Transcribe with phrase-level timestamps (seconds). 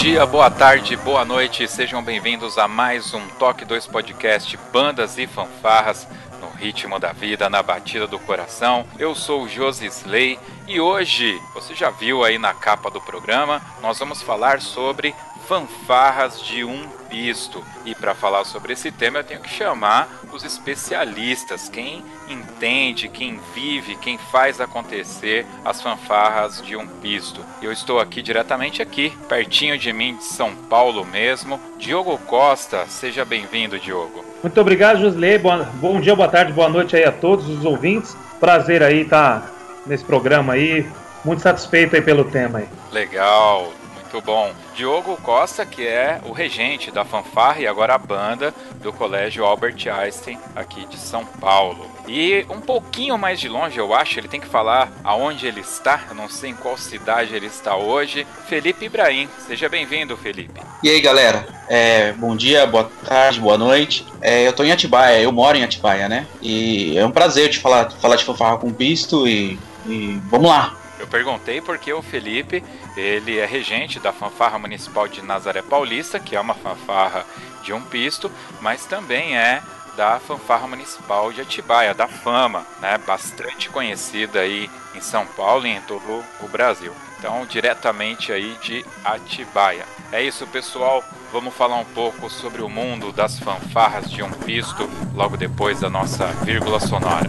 [0.00, 5.26] Dia, boa tarde, boa noite, sejam bem-vindos a mais um Toque 2 Podcast Bandas e
[5.26, 6.08] Fanfarras
[6.40, 8.86] no ritmo da vida, na batida do coração.
[8.98, 13.60] Eu sou o Josi Slay e hoje, você já viu aí na capa do programa,
[13.82, 15.14] nós vamos falar sobre
[15.50, 17.64] fanfarras de um pisto.
[17.84, 23.40] E para falar sobre esse tema, eu tenho que chamar os especialistas, quem entende, quem
[23.52, 27.44] vive, quem faz acontecer as fanfarras de um pisto.
[27.60, 31.60] Eu estou aqui diretamente aqui, pertinho de mim, de São Paulo mesmo.
[31.76, 34.24] Diogo Costa, seja bem-vindo, Diogo.
[34.44, 35.36] Muito obrigado, Josley.
[35.36, 38.16] Bom dia, boa tarde, boa noite aí a todos os ouvintes.
[38.38, 39.50] Prazer aí estar
[39.84, 40.88] nesse programa aí.
[41.24, 42.68] Muito satisfeito aí pelo tema aí.
[42.92, 43.72] Legal,
[44.12, 44.52] muito bom.
[44.74, 48.52] Diogo Costa, que é o regente da fanfarra e agora a banda
[48.82, 51.88] do Colégio Albert Einstein aqui de São Paulo.
[52.08, 56.00] E um pouquinho mais de longe, eu acho, ele tem que falar aonde ele está,
[56.08, 58.26] eu não sei em qual cidade ele está hoje.
[58.48, 60.60] Felipe Ibrahim, seja bem-vindo, Felipe.
[60.82, 61.46] E aí, galera?
[61.68, 64.04] É, bom dia, boa tarde, boa noite.
[64.20, 66.26] É, eu tô em Atibaia, eu moro em Atibaia, né?
[66.42, 70.80] E é um prazer te falar, falar de fanfarra com pisto e, e vamos lá.
[71.00, 72.62] Eu perguntei porque o Felipe,
[73.00, 77.24] ele é regente da fanfarra municipal de Nazaré Paulista, que é uma fanfarra
[77.62, 79.62] de um pisto, mas também é
[79.96, 82.98] da fanfarra municipal de Atibaia, da Fama, né?
[82.98, 86.92] Bastante conhecida aí em São Paulo e em todo o Brasil.
[87.18, 89.84] Então, diretamente aí de Atibaia.
[90.10, 91.04] É isso, pessoal.
[91.32, 95.90] Vamos falar um pouco sobre o mundo das fanfarras de um pisto logo depois da
[95.90, 97.28] nossa vírgula sonora.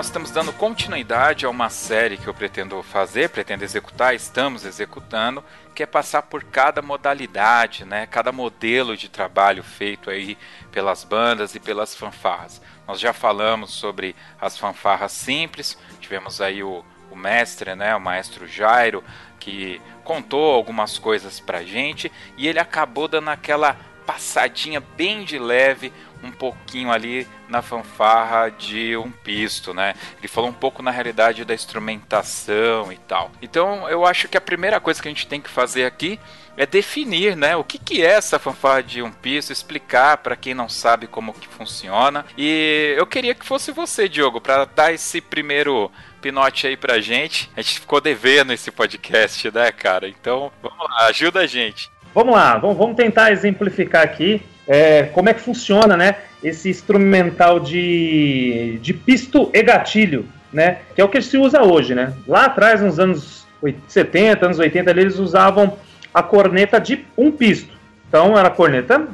[0.00, 5.44] Nós estamos dando continuidade a uma série que eu pretendo fazer, pretendo executar, estamos executando,
[5.74, 10.38] que é passar por cada modalidade, né, cada modelo de trabalho feito aí
[10.72, 12.62] pelas bandas e pelas fanfarras.
[12.88, 18.46] Nós já falamos sobre as fanfarras simples, tivemos aí o, o mestre, né, o maestro
[18.46, 19.04] Jairo,
[19.38, 23.76] que contou algumas coisas pra gente e ele acabou dando aquela
[24.10, 25.92] passadinha bem de leve
[26.22, 29.94] um pouquinho ali na fanfarra de um pisto, né?
[30.18, 33.30] Ele falou um pouco na realidade da instrumentação e tal.
[33.40, 36.18] Então eu acho que a primeira coisa que a gente tem que fazer aqui
[36.56, 40.52] é definir, né, o que, que é essa fanfarra de um pisto, explicar para quem
[40.52, 42.26] não sabe como que funciona.
[42.36, 45.90] E eu queria que fosse você, Diogo, para dar esse primeiro
[46.20, 47.48] pinote aí pra gente.
[47.56, 50.08] A gente ficou devendo esse podcast, né, cara?
[50.08, 51.90] Então, vamos lá, ajuda a gente.
[52.14, 56.16] Vamos lá, vamos, vamos tentar exemplificar aqui é, como é que funciona, né?
[56.42, 60.26] Esse instrumental de, de pisto e gatilho.
[60.52, 60.78] né?
[60.94, 62.12] Que é o que se usa hoje, né?
[62.26, 63.46] Lá atrás, nos anos
[63.88, 65.76] 70, anos 80, eles usavam
[66.12, 67.72] a corneta de um pisto.
[68.08, 69.06] Então era a corneta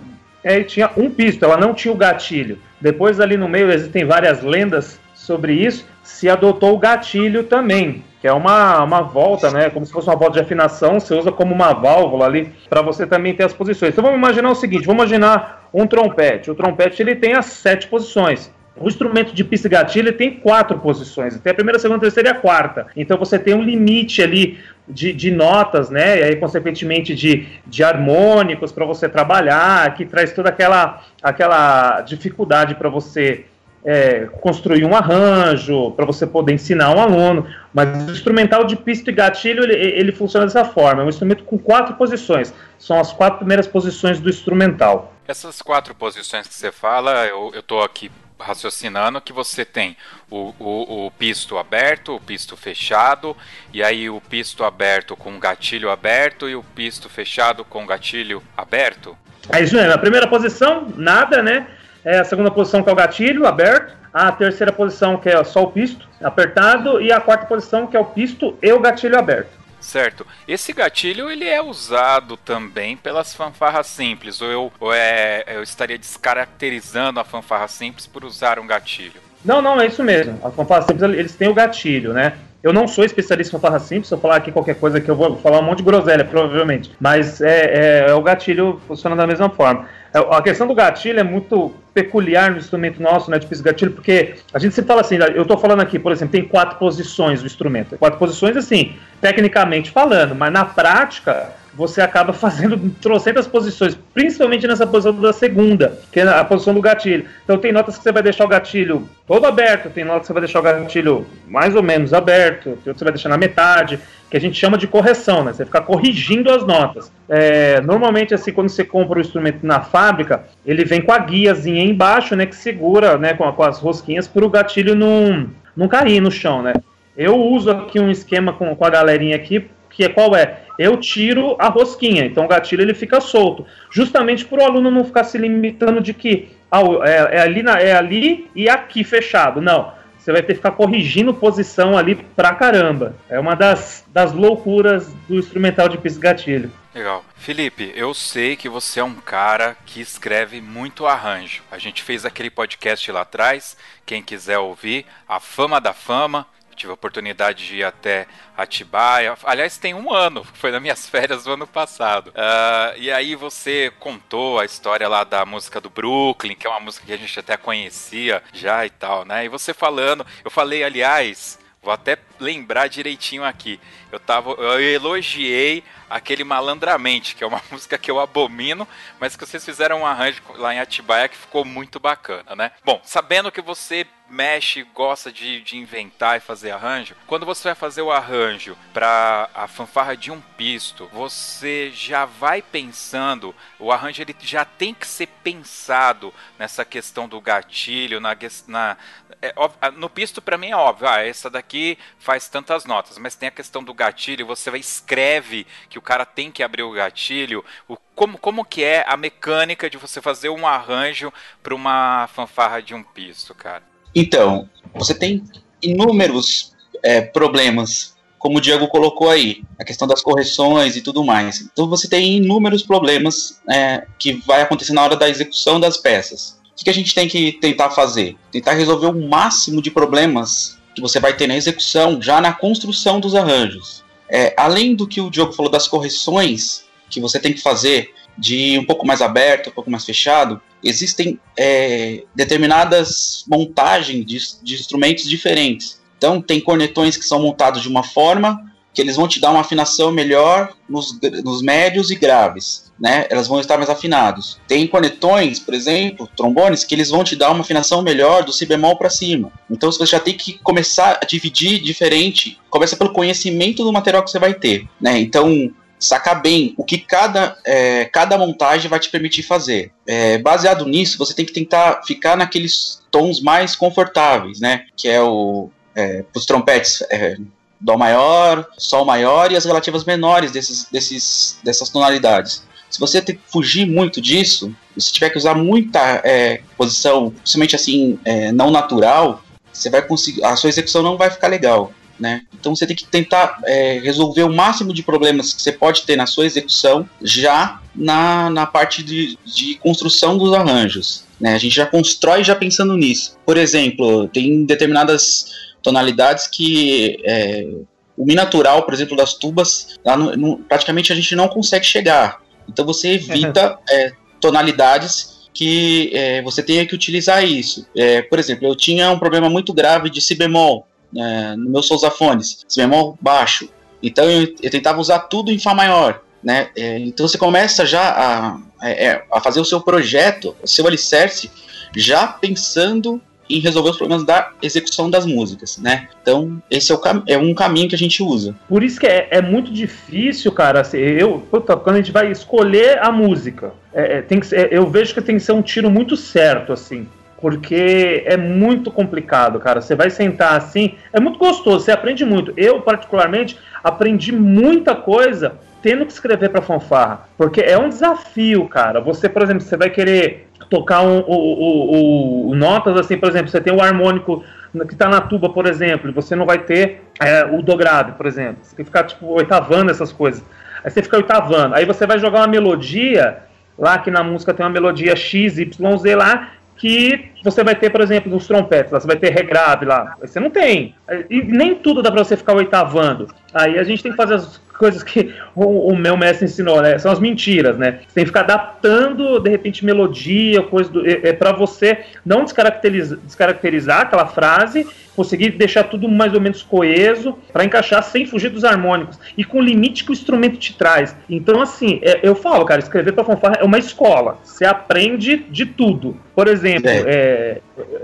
[0.42, 2.58] é, tinha um pisto, ela não tinha o gatilho.
[2.80, 5.84] Depois ali no meio existem várias lendas sobre isso.
[6.04, 9.70] Se adotou o gatilho também, que é uma, uma volta, né?
[9.70, 13.06] Como se fosse uma volta de afinação, você usa como uma válvula ali para você
[13.06, 13.92] também ter as posições.
[13.92, 16.50] Então vamos imaginar o seguinte: vamos imaginar um trompete.
[16.50, 18.52] O trompete ele tem as sete posições.
[18.76, 21.38] O instrumento de pista e gatilho tem quatro posições.
[21.38, 22.88] Tem a primeira, a segunda, a terceira e a quarta.
[22.96, 24.58] Então você tem um limite ali
[24.88, 26.18] de, de notas, né?
[26.18, 32.74] E aí, consequentemente, de, de harmônicos para você trabalhar, que traz toda aquela, aquela dificuldade
[32.74, 33.46] para você
[33.86, 37.46] é, construir um arranjo, para você poder ensinar um aluno.
[37.72, 41.44] Mas o instrumental de pista e gatilho ele, ele funciona dessa forma: é um instrumento
[41.44, 42.52] com quatro posições.
[42.80, 45.14] São as quatro primeiras posições do instrumental.
[45.28, 49.96] Essas quatro posições que você fala, eu estou aqui raciocinando que você tem
[50.30, 53.34] o, o, o, pisto aberto, o pisto fechado,
[53.72, 59.16] e aí o pisto aberto com gatilho aberto e o pisto fechado com gatilho aberto?
[59.50, 59.92] É isso mesmo.
[59.92, 61.66] A primeira posição, nada, né?
[62.06, 63.92] É a segunda posição que é o gatilho aberto.
[64.14, 67.02] A terceira posição que é só o pisto apertado.
[67.02, 69.50] E a quarta posição que é o pisto e o gatilho aberto.
[69.80, 70.24] Certo.
[70.46, 75.98] Esse gatilho ele é usado também pelas fanfarras simples, ou eu, ou é, eu estaria
[75.98, 79.20] descaracterizando a fanfarra simples por usar um gatilho?
[79.44, 80.40] Não, não, é isso mesmo.
[80.42, 82.32] A fanfarra simples eles têm o gatilho, né?
[82.62, 85.14] Eu não sou especialista em fanfarra simples, se eu falar aqui qualquer coisa que eu
[85.14, 86.90] vou falar um monte de groselha, provavelmente.
[86.98, 89.88] Mas é, é, é o gatilho funciona da mesma forma.
[90.16, 93.92] É, a questão do gatilho é muito peculiar no instrumento nosso, né, de piso gatilho,
[93.92, 97.40] porque a gente sempre fala assim, eu estou falando aqui, por exemplo, tem quatro posições
[97.40, 97.98] do instrumento.
[97.98, 104.86] Quatro posições, assim, tecnicamente falando, mas na prática você acaba fazendo trocentas posições, principalmente nessa
[104.86, 107.26] posição da segunda, que é a posição do gatilho.
[107.44, 110.32] Então tem notas que você vai deixar o gatilho todo aberto, tem notas que você
[110.32, 113.36] vai deixar o gatilho mais ou menos aberto, tem outras que você vai deixar na
[113.36, 114.00] metade,
[114.30, 115.52] que a gente chama de correção, né?
[115.52, 117.12] Você ficar corrigindo as notas.
[117.28, 121.84] É, normalmente, assim, quando você compra o instrumento na fábrica, ele vem com a guiazinha
[121.84, 122.46] embaixo, né?
[122.46, 123.34] Que segura, né?
[123.34, 126.72] Com, com as rosquinhas para o gatilho não, não cair no chão, né?
[127.16, 129.64] Eu uso aqui um esquema com, com a galerinha aqui,
[129.96, 130.60] que é qual é?
[130.78, 135.04] Eu tiro a rosquinha, então o gatilho ele fica solto, justamente para o aluno não
[135.04, 139.62] ficar se limitando de que ah, é, é, ali na, é ali e aqui fechado.
[139.62, 143.16] Não, você vai ter que ficar corrigindo posição ali pra caramba.
[143.26, 146.70] É uma das, das loucuras do instrumental de pista gatilho.
[146.94, 147.24] Legal.
[147.36, 151.62] Felipe, eu sei que você é um cara que escreve muito arranjo.
[151.70, 156.46] A gente fez aquele podcast lá atrás, quem quiser ouvir, A Fama da Fama,
[156.76, 158.26] tive a oportunidade de ir até
[158.56, 159.36] Atibaia.
[159.44, 162.28] Aliás, tem um ano, foi nas minhas férias do ano passado.
[162.28, 166.80] Uh, e aí você contou a história lá da música do Brooklyn, que é uma
[166.80, 169.44] música que a gente até conhecia já e tal, né?
[169.44, 173.80] E você falando, eu falei, aliás, vou até lembrar direitinho aqui.
[174.10, 178.86] Eu tava, eu elogiei aquele Malandramente, que é uma música que eu abomino,
[179.20, 182.72] mas que vocês fizeram um arranjo lá em Atibaia que ficou muito bacana, né?
[182.84, 187.74] Bom, sabendo que você mexe, gosta de, de inventar e fazer arranjo, quando você vai
[187.74, 194.22] fazer o arranjo para a fanfarra de um pisto, você já vai pensando, o arranjo
[194.22, 198.96] ele já tem que ser pensado nessa questão do gatilho, na, na
[199.42, 199.54] é,
[199.92, 203.52] no pisto para mim é óbvio, ah, essa daqui faz tantas notas, mas tem a
[203.52, 208.38] questão do gatilho, você escreve que o cara tem que abrir o gatilho, o, como,
[208.38, 213.02] como que é a mecânica de você fazer um arranjo para uma fanfarra de um
[213.02, 213.95] pisto, cara?
[214.18, 215.44] Então, você tem
[215.82, 221.60] inúmeros é, problemas, como o Diego colocou aí, a questão das correções e tudo mais.
[221.60, 226.58] Então você tem inúmeros problemas é, que vai acontecer na hora da execução das peças.
[226.72, 228.36] O que a gente tem que tentar fazer?
[228.50, 233.20] Tentar resolver o máximo de problemas que você vai ter na execução, já na construção
[233.20, 234.02] dos arranjos.
[234.28, 238.78] É, além do que o Diogo falou das correções que você tem que fazer de
[238.78, 245.28] um pouco mais aberto, um pouco mais fechado, existem é, determinadas montagens de, de instrumentos
[245.28, 246.00] diferentes.
[246.18, 248.66] Então, tem cornetões que são montados de uma forma
[248.96, 253.26] que eles vão te dar uma afinação melhor nos, nos médios e graves, né?
[253.28, 254.58] Elas vão estar mais afinados.
[254.66, 258.64] Tem cornetões, por exemplo, trombones, que eles vão te dar uma afinação melhor do si
[258.64, 259.52] bemol para cima.
[259.70, 262.58] Então você já tem que começar a dividir diferente.
[262.70, 265.20] Começa pelo conhecimento do material que você vai ter, né?
[265.20, 269.92] Então sacar bem o que cada, é, cada montagem vai te permitir fazer.
[270.06, 274.84] É, baseado nisso, você tem que tentar ficar naqueles tons mais confortáveis, né?
[274.96, 277.36] Que é o é, os trompetes é,
[277.80, 282.62] Dó maior, Sol maior e as relativas menores desses, desses, dessas tonalidades.
[282.88, 288.18] Se você te, fugir muito disso, se tiver que usar muita é, posição, principalmente assim,
[288.24, 291.92] é, não natural, você vai conseguir, a sua execução não vai ficar legal.
[292.18, 292.42] Né?
[292.58, 296.16] Então você tem que tentar é, resolver o máximo de problemas que você pode ter
[296.16, 301.24] na sua execução já na, na parte de, de construção dos arranjos.
[301.38, 301.54] Né?
[301.54, 303.36] A gente já constrói já pensando nisso.
[303.44, 307.68] Por exemplo, tem determinadas tonalidades que é,
[308.16, 312.40] o mi natural, por exemplo, das tubas, no, no, praticamente a gente não consegue chegar.
[312.66, 317.86] Então você evita é, tonalidades que é, você tenha que utilizar isso.
[317.94, 321.82] É, por exemplo, eu tinha um problema muito grave de si bemol é, no meu
[321.82, 323.68] sousafones, si bemol baixo.
[324.02, 326.22] Então eu, eu, tentava usar tudo em Fá maior.
[326.42, 326.68] Né?
[326.76, 330.86] É, então você começa já a, é, é, a fazer o seu projeto, o seu
[330.86, 331.50] alicerce,
[331.94, 336.08] já pensando em resolver os problemas da execução das músicas, né?
[336.20, 338.54] Então, esse é, o é um caminho que a gente usa.
[338.68, 340.80] Por isso que é, é muito difícil, cara.
[340.80, 344.72] Assim, eu, puta, quando a gente vai escolher a música, é, é tem que ser,
[344.72, 347.06] eu vejo que tem que ser um tiro muito certo, assim.
[347.40, 349.80] Porque é muito complicado, cara.
[349.80, 352.52] Você vai sentar assim, é muito gostoso, você aprende muito.
[352.56, 359.00] Eu, particularmente, aprendi muita coisa tendo que escrever para fanfarra, porque é um desafio, cara.
[359.00, 363.72] Você, por exemplo, você vai querer tocar um, o, notas assim, por exemplo, você tem
[363.72, 364.42] o harmônico
[364.88, 368.12] que está na tuba, por exemplo, e você não vai ter é, o do grave,
[368.12, 368.58] por exemplo.
[368.62, 370.42] Você tem que ficar tipo oitavando essas coisas.
[370.84, 371.74] Aí você fica oitavando.
[371.74, 373.38] Aí você vai jogar uma melodia
[373.78, 377.90] lá que na música tem uma melodia X, Y, Z lá, que você vai ter,
[377.90, 380.16] por exemplo, nos trompetes, você vai ter regrave lá.
[380.20, 380.94] Você não tem.
[381.30, 383.28] E nem tudo dá para você ficar oitavando.
[383.56, 386.98] Aí a gente tem que fazer as coisas que o, o, meu mestre ensinou, né?
[386.98, 388.00] São as mentiras, né?
[388.06, 392.44] Você tem que ficar adaptando, de repente, melodia, coisa do, é, é para você não
[392.44, 398.50] descaracterizar, descaracterizar aquela frase, conseguir deixar tudo mais ou menos coeso, para encaixar sem fugir
[398.50, 401.16] dos harmônicos e com o limite que o instrumento te traz.
[401.28, 404.38] Então, assim, é, eu falo, cara, escrever para fanfarra é uma escola.
[404.44, 406.16] Você aprende de tudo.
[406.34, 407.00] Por exemplo, é.
[407.06, 407.60] é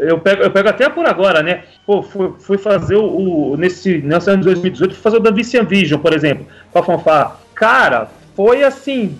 [0.08, 1.64] eu, pego, eu pego até por agora, né?
[1.86, 5.30] Pô, fui, fui fazer o, o, nesse, nesse ano de 2018, fui fazer o da
[5.30, 7.36] Vician Vision, por exemplo com a fanfarra.
[7.54, 9.16] Cara, foi assim,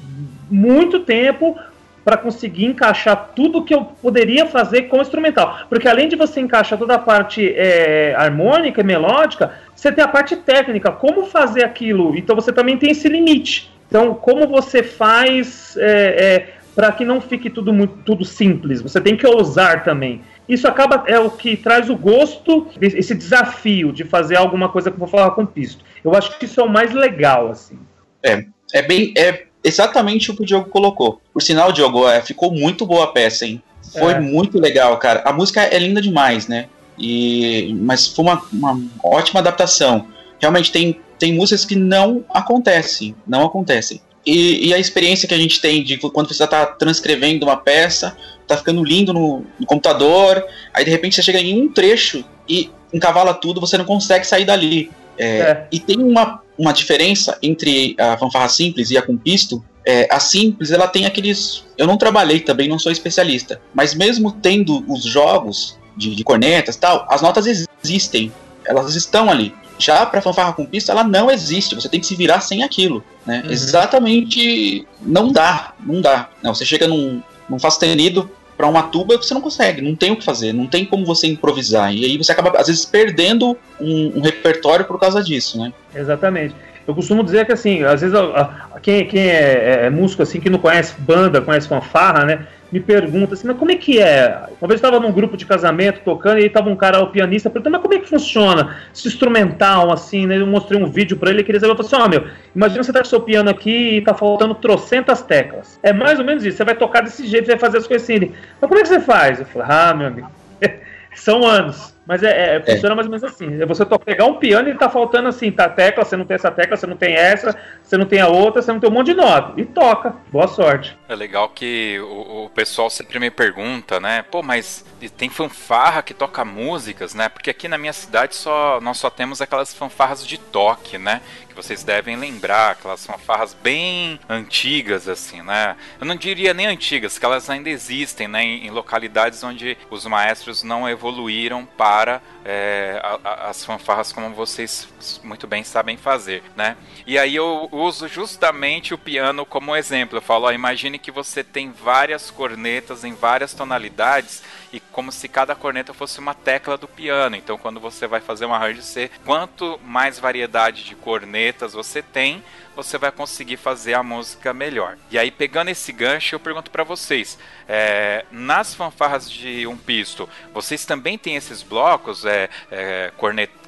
[0.51, 1.57] muito tempo
[2.05, 5.61] para conseguir encaixar tudo que eu poderia fazer com instrumental.
[5.69, 10.09] Porque além de você encaixar toda a parte é, harmônica e melódica, você tem a
[10.09, 12.17] parte técnica, como fazer aquilo.
[12.17, 13.71] Então você também tem esse limite.
[13.89, 18.81] Então, como você faz é, é, para que não fique tudo muito tudo simples?
[18.81, 20.23] Você tem que ousar também.
[20.49, 24.97] Isso acaba é o que traz o gosto, esse desafio de fazer alguma coisa que
[24.97, 25.85] eu vou falar com pisto.
[26.05, 27.79] Eu acho que isso é o mais legal, assim.
[28.23, 29.15] É, é bem.
[29.17, 31.21] É exatamente o que o Diogo colocou.
[31.33, 33.63] Por sinal, Diogo, é, ficou muito boa a peça, hein?
[33.93, 34.21] Foi é.
[34.21, 35.23] muito legal, cara.
[35.25, 36.67] A música é linda demais, né?
[36.99, 40.07] E, mas foi uma, uma ótima adaptação.
[40.41, 44.01] Realmente tem, tem músicas que não acontecem, não acontecem.
[44.25, 48.17] E, e, a experiência que a gente tem de quando você está transcrevendo uma peça,
[48.47, 52.71] tá ficando lindo no, no, computador, aí de repente você chega em um trecho e
[52.93, 54.91] encavala tudo, você não consegue sair dali.
[55.19, 55.67] É, é.
[55.73, 59.65] E tem uma, uma diferença entre a fanfarra simples e a com pisto.
[59.85, 61.65] É, a simples, ela tem aqueles.
[61.77, 66.77] Eu não trabalhei também, não sou especialista, mas mesmo tendo os jogos de, de cornetas
[66.77, 67.47] tal, as notas
[67.83, 68.33] existem,
[68.65, 69.53] elas estão ali.
[69.83, 71.75] Já para fanfarra com pista, ela não existe.
[71.75, 73.43] Você tem que se virar sem aquilo, né?
[73.45, 73.51] Uhum.
[73.51, 76.29] Exatamente, não dá, não dá.
[76.43, 80.13] Não, você chega num, num faz tenido para uma tuba você não consegue, não tem
[80.13, 81.93] o que fazer, não tem como você improvisar.
[81.93, 85.73] E aí você acaba, às vezes, perdendo um, um repertório por causa disso, né?
[85.93, 86.55] Exatamente.
[86.87, 90.23] Eu costumo dizer que, assim, às vezes, a, a, quem, quem é, é, é, músico,
[90.23, 92.47] assim, que não conhece banda, conhece fanfarra, né?
[92.73, 94.45] me pergunta assim, mas como é que é?
[94.59, 97.09] Uma vez eu estava num grupo de casamento tocando e aí tava um cara, o
[97.09, 100.39] pianista, perguntando, mas como é que funciona esse instrumental, assim, né?
[100.39, 102.33] Eu mostrei um vídeo para ele e queria saber, eu falei assim, ó, oh, meu,
[102.57, 105.79] imagina você tá com seu piano aqui e tá faltando trocentas teclas.
[105.83, 108.33] É mais ou menos isso, você vai tocar desse jeito, vai fazer as coisas assim.
[108.59, 109.39] Mas como é que você faz?
[109.39, 110.31] Eu falei, ah, meu amigo,
[111.15, 111.95] são anos.
[112.13, 112.95] Mas é, é, funciona é.
[112.95, 113.63] mais ou menos assim.
[113.63, 116.51] É você pegar um piano e tá faltando assim, tá tecla, você não tem essa
[116.51, 119.07] tecla, você não tem essa, você não tem a outra, você não tem um monte
[119.07, 119.59] de nota.
[119.59, 120.15] E toca.
[120.31, 120.95] Boa sorte.
[121.09, 124.23] É legal que o, o pessoal sempre me pergunta, né?
[124.31, 127.29] Pô, mas tem fanfarra que toca músicas, né?
[127.29, 131.21] Porque aqui na minha cidade só nós só temos aquelas fanfarras de toque, né?
[131.49, 135.77] Que vocês devem lembrar, aquelas fanfarras bem antigas, assim, né?
[136.01, 138.43] Eu não diria nem antigas, que elas ainda existem, né?
[138.43, 144.35] Em, em localidades onde os maestros não evoluíram para é, a, a, as fanfarras como
[144.35, 144.89] vocês
[145.23, 146.77] muito bem sabem fazer, né?
[147.07, 150.19] E aí eu uso justamente o piano como exemplo.
[150.19, 155.29] Eu falo, ó, imagine que você tem várias cornetas em várias tonalidades e como se
[155.29, 157.37] cada corneta fosse uma tecla do piano.
[157.37, 162.43] Então, quando você vai fazer um arranjo, você, quanto mais variedade de cornetas você tem,
[162.75, 164.97] você vai conseguir fazer a música melhor.
[165.11, 167.39] E aí, pegando esse gancho, eu pergunto para vocês:
[167.69, 173.13] é, nas fanfarras de um pisto, vocês também têm esses blocos, é, é,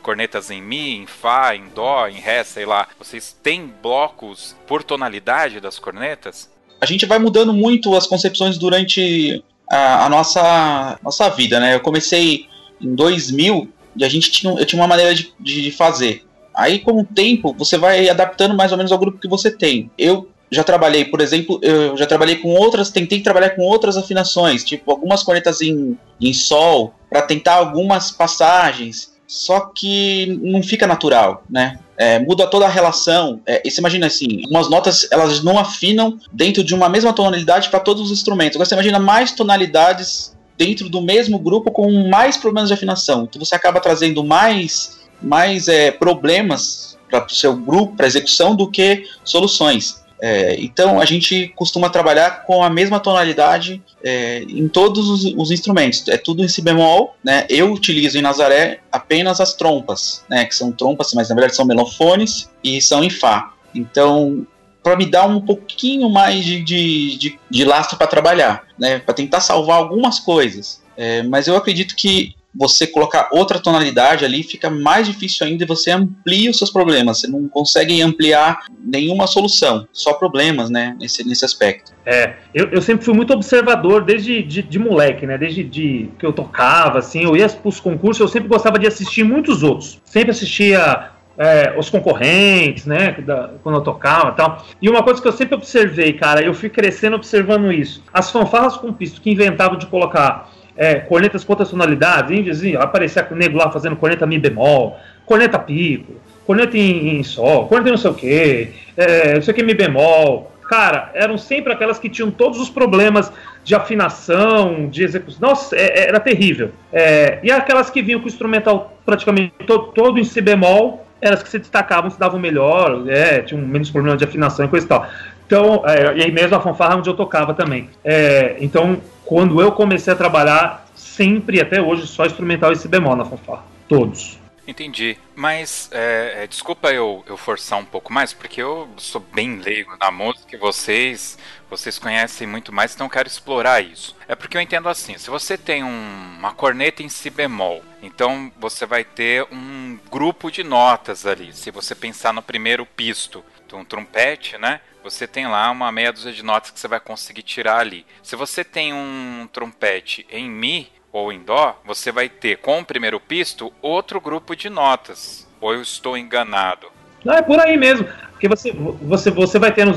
[0.02, 2.88] cornetas em Mi, em Fá, em Dó, em Ré, sei lá?
[2.98, 6.50] Vocês têm blocos por tonalidade das cornetas?
[6.80, 9.42] A gente vai mudando muito as concepções durante
[9.76, 11.74] a, nossa, nossa vida, né?
[11.74, 12.46] Eu comecei
[12.80, 16.24] em 2000 e a gente tinha, eu tinha uma maneira de, de fazer.
[16.54, 19.90] Aí, com o tempo, você vai adaptando mais ou menos ao grupo que você tem.
[19.98, 24.62] Eu já trabalhei, por exemplo, eu já trabalhei com outras, tentei trabalhar com outras afinações,
[24.62, 31.42] tipo algumas cornetas em, em sol, para tentar algumas passagens, só que não fica natural,
[31.48, 31.78] né?
[31.96, 33.40] É, muda toda a relação.
[33.46, 37.68] É, e você imagina assim, umas notas elas não afinam dentro de uma mesma tonalidade
[37.70, 38.56] para todos os instrumentos.
[38.56, 43.24] Agora você imagina mais tonalidades dentro do mesmo grupo com mais problemas de afinação.
[43.24, 48.70] Então você acaba trazendo mais mais é, problemas para o seu grupo, para execução, do
[48.70, 50.03] que soluções.
[50.26, 55.50] É, então a gente costuma trabalhar com a mesma tonalidade é, em todos os, os,
[55.50, 56.08] instrumentos.
[56.08, 57.44] É tudo em si bemol, né?
[57.50, 60.46] Eu utilizo em Nazaré apenas as trompas, né?
[60.46, 63.52] Que são trompas, mas na verdade são melofones e são em Fá.
[63.74, 64.46] Então
[64.82, 69.00] para me dar um pouquinho mais de, de, de, de lastro para trabalhar, né?
[69.00, 70.82] Para tentar salvar algumas coisas.
[70.96, 75.66] É, mas eu acredito que você colocar outra tonalidade ali, fica mais difícil ainda e
[75.66, 77.20] você amplia os seus problemas.
[77.20, 81.92] Você não consegue ampliar nenhuma solução, só problemas, né, nesse, nesse aspecto.
[82.06, 86.24] É, eu, eu sempre fui muito observador desde de, de moleque, né, desde de, que
[86.24, 90.00] eu tocava, assim, eu ia para os concursos, eu sempre gostava de assistir muitos outros.
[90.04, 94.64] Sempre assistia é, os concorrentes, né, da, quando eu tocava e tal.
[94.80, 98.02] E uma coisa que eu sempre observei, cara, eu fui crescendo observando isso.
[98.12, 103.26] As fanfarras com pisto que inventavam de colocar é, cornetas com outras tonalidades, índios, aparecia
[103.32, 106.14] nego lá fazendo corneta mi bemol, corneta pico,
[106.46, 109.74] corneta em, em sol, corneta não sei o que, é, não sei o que mi
[109.74, 110.50] bemol.
[110.68, 113.30] Cara, eram sempre aquelas que tinham todos os problemas
[113.62, 115.48] de afinação, de execução.
[115.48, 116.70] Nossa, é, é era terrível.
[116.90, 121.34] É, e aquelas que vinham com o instrumental praticamente todo, todo em si bemol, eram
[121.34, 124.86] as que se destacavam, se davam melhor, é, tinham menos problemas de afinação e coisa
[124.86, 125.06] e tal.
[125.46, 127.88] Então, é, e aí mesmo a fanfarra onde eu tocava também.
[128.02, 133.16] É, então, quando eu comecei a trabalhar, sempre, até hoje, só instrumental e si bemol
[133.16, 133.64] na fanfarra.
[133.88, 134.38] Todos.
[134.66, 135.18] Entendi.
[135.34, 139.94] Mas, é, é, desculpa eu, eu forçar um pouco mais, porque eu sou bem leigo
[140.00, 144.16] na música e vocês, vocês conhecem muito mais, então eu quero explorar isso.
[144.26, 148.50] É porque eu entendo assim, se você tem um, uma corneta em si bemol, então
[148.58, 151.52] você vai ter um grupo de notas ali.
[151.52, 154.80] Se você pensar no primeiro pisto, um trompete, né?
[155.04, 158.06] Você tem lá uma meia dúzia de notas que você vai conseguir tirar ali.
[158.22, 162.84] Se você tem um trompete em Mi ou em Dó, você vai ter com o
[162.84, 165.46] primeiro pisto outro grupo de notas.
[165.60, 166.86] Ou eu estou enganado?
[167.22, 168.08] Não, é por aí mesmo.
[168.30, 169.92] Porque você, você, você vai tendo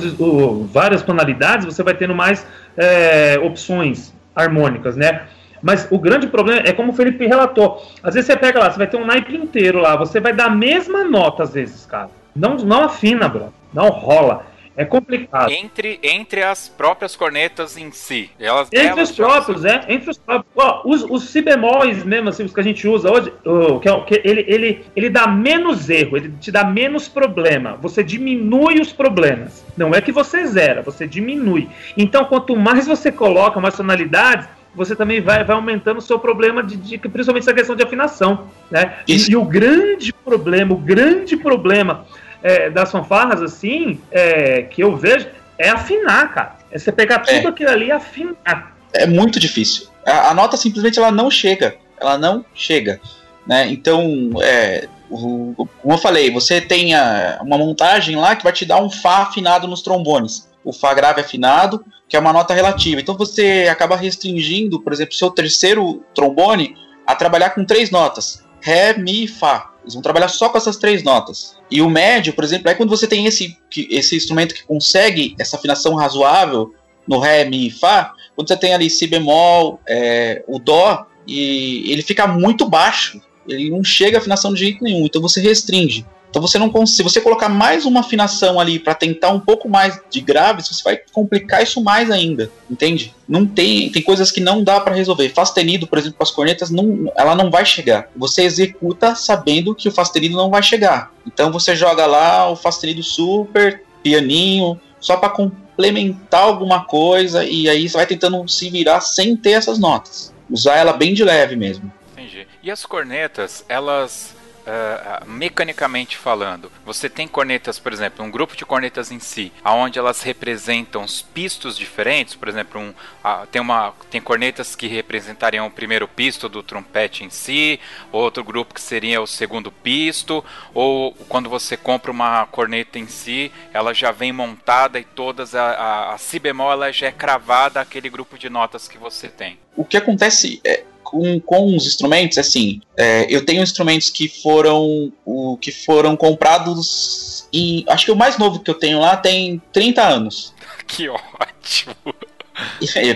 [0.65, 5.28] várias tonalidades, você vai tendo mais é, opções harmônicas, né?
[5.62, 7.82] Mas o grande problema é como o Felipe relatou.
[8.04, 10.46] Às vezes você pega lá, você vai ter um naipe inteiro lá, você vai dar
[10.46, 12.10] a mesma nota às vezes, cara.
[12.36, 13.54] Não, não afina, bro.
[13.74, 14.46] Não rola.
[14.78, 15.50] É complicado.
[15.52, 18.30] Entre, entre as próprias cornetas em si.
[18.40, 19.84] Elas, entre elas os próprios, é.
[19.90, 20.54] Entre os próprios.
[20.56, 23.90] Ó, os, os si bemóis mesmo, assim, os que a gente usa hoje, o, que,
[23.90, 27.76] é, que ele, ele, ele dá menos erro, ele te dá menos problema.
[27.82, 29.66] Você diminui os problemas.
[29.76, 31.68] Não é que você zera, você diminui.
[31.98, 36.62] Então, quanto mais você coloca mais tonalidades, você também vai, vai aumentando o seu problema
[36.62, 38.48] de, de principalmente essa questão de afinação.
[38.70, 38.98] Né?
[39.08, 42.06] E, e o grande problema, o grande problema
[42.43, 46.58] é, das fanfarras, assim, é, que eu vejo, é afinar, cara.
[46.71, 47.47] É você pegar tudo é.
[47.47, 48.76] aquilo ali e afinar.
[48.93, 49.88] É muito difícil.
[50.06, 51.76] A, a, nota simplesmente ela não chega.
[52.00, 53.00] Ela não chega.
[53.45, 53.67] Né?
[53.69, 58.65] Então, é, o, como eu falei, você tem a, uma montagem lá que vai te
[58.65, 60.50] dar um Fá afinado nos trombones.
[60.63, 63.00] O Fá grave afinado, que é uma nota relativa.
[63.00, 68.97] Então você acaba restringindo, por exemplo, seu terceiro trombone a trabalhar com três notas: Ré,
[68.97, 69.71] Mi, Fá.
[69.88, 71.56] Eles vão trabalhar só com essas três notas.
[71.71, 73.58] E o médio, por exemplo, é quando você tem esse,
[73.89, 76.76] esse instrumento que consegue essa afinação razoável
[77.08, 81.89] no Ré, Mi e Fá, quando você tem ali Si bemol, é, o Dó, e
[81.89, 83.21] ele fica muito baixo.
[83.47, 86.06] Ele não chega a afinação de jeito nenhum, então você restringe.
[86.30, 86.86] Então você não.
[86.86, 90.84] Se você colocar mais uma afinação ali para tentar um pouco mais de graves, você
[90.84, 93.13] vai complicar isso mais ainda, entende?
[93.28, 95.30] Não tem, tem coisas que não dá para resolver.
[95.30, 98.10] Fastenido, por exemplo, com as cornetas, não, ela não vai chegar.
[98.16, 101.12] Você executa sabendo que o fastenido não vai chegar.
[101.26, 107.88] Então você joga lá o fastenido super, pianinho, só para complementar alguma coisa e aí
[107.88, 110.34] você vai tentando se virar sem ter essas notas.
[110.50, 111.92] usar ela bem de leve mesmo.
[112.13, 112.48] Entendi.
[112.63, 114.37] E as cornetas, elas
[114.68, 119.98] uh, mecanicamente falando, você tem cornetas, por exemplo, um grupo de cornetas em si, aonde
[119.98, 125.66] elas representam os pistos diferentes, por exemplo, um, uh, tem, uma, tem cornetas que representariam
[125.66, 127.80] o primeiro pisto do trompete em si,
[128.12, 133.52] outro grupo que seria o segundo pisto, ou quando você compra uma corneta em si,
[133.74, 137.80] ela já vem montada e todas a, a, a si bemol ela já é cravada
[137.80, 139.58] aquele grupo de notas que você tem.
[139.76, 145.12] O que acontece é com, com os instrumentos, assim, é, eu tenho instrumentos que foram
[145.26, 147.86] o, que foram comprados em.
[147.88, 150.54] Acho que o mais novo que eu tenho lá tem 30 anos.
[150.88, 151.96] Que ótimo!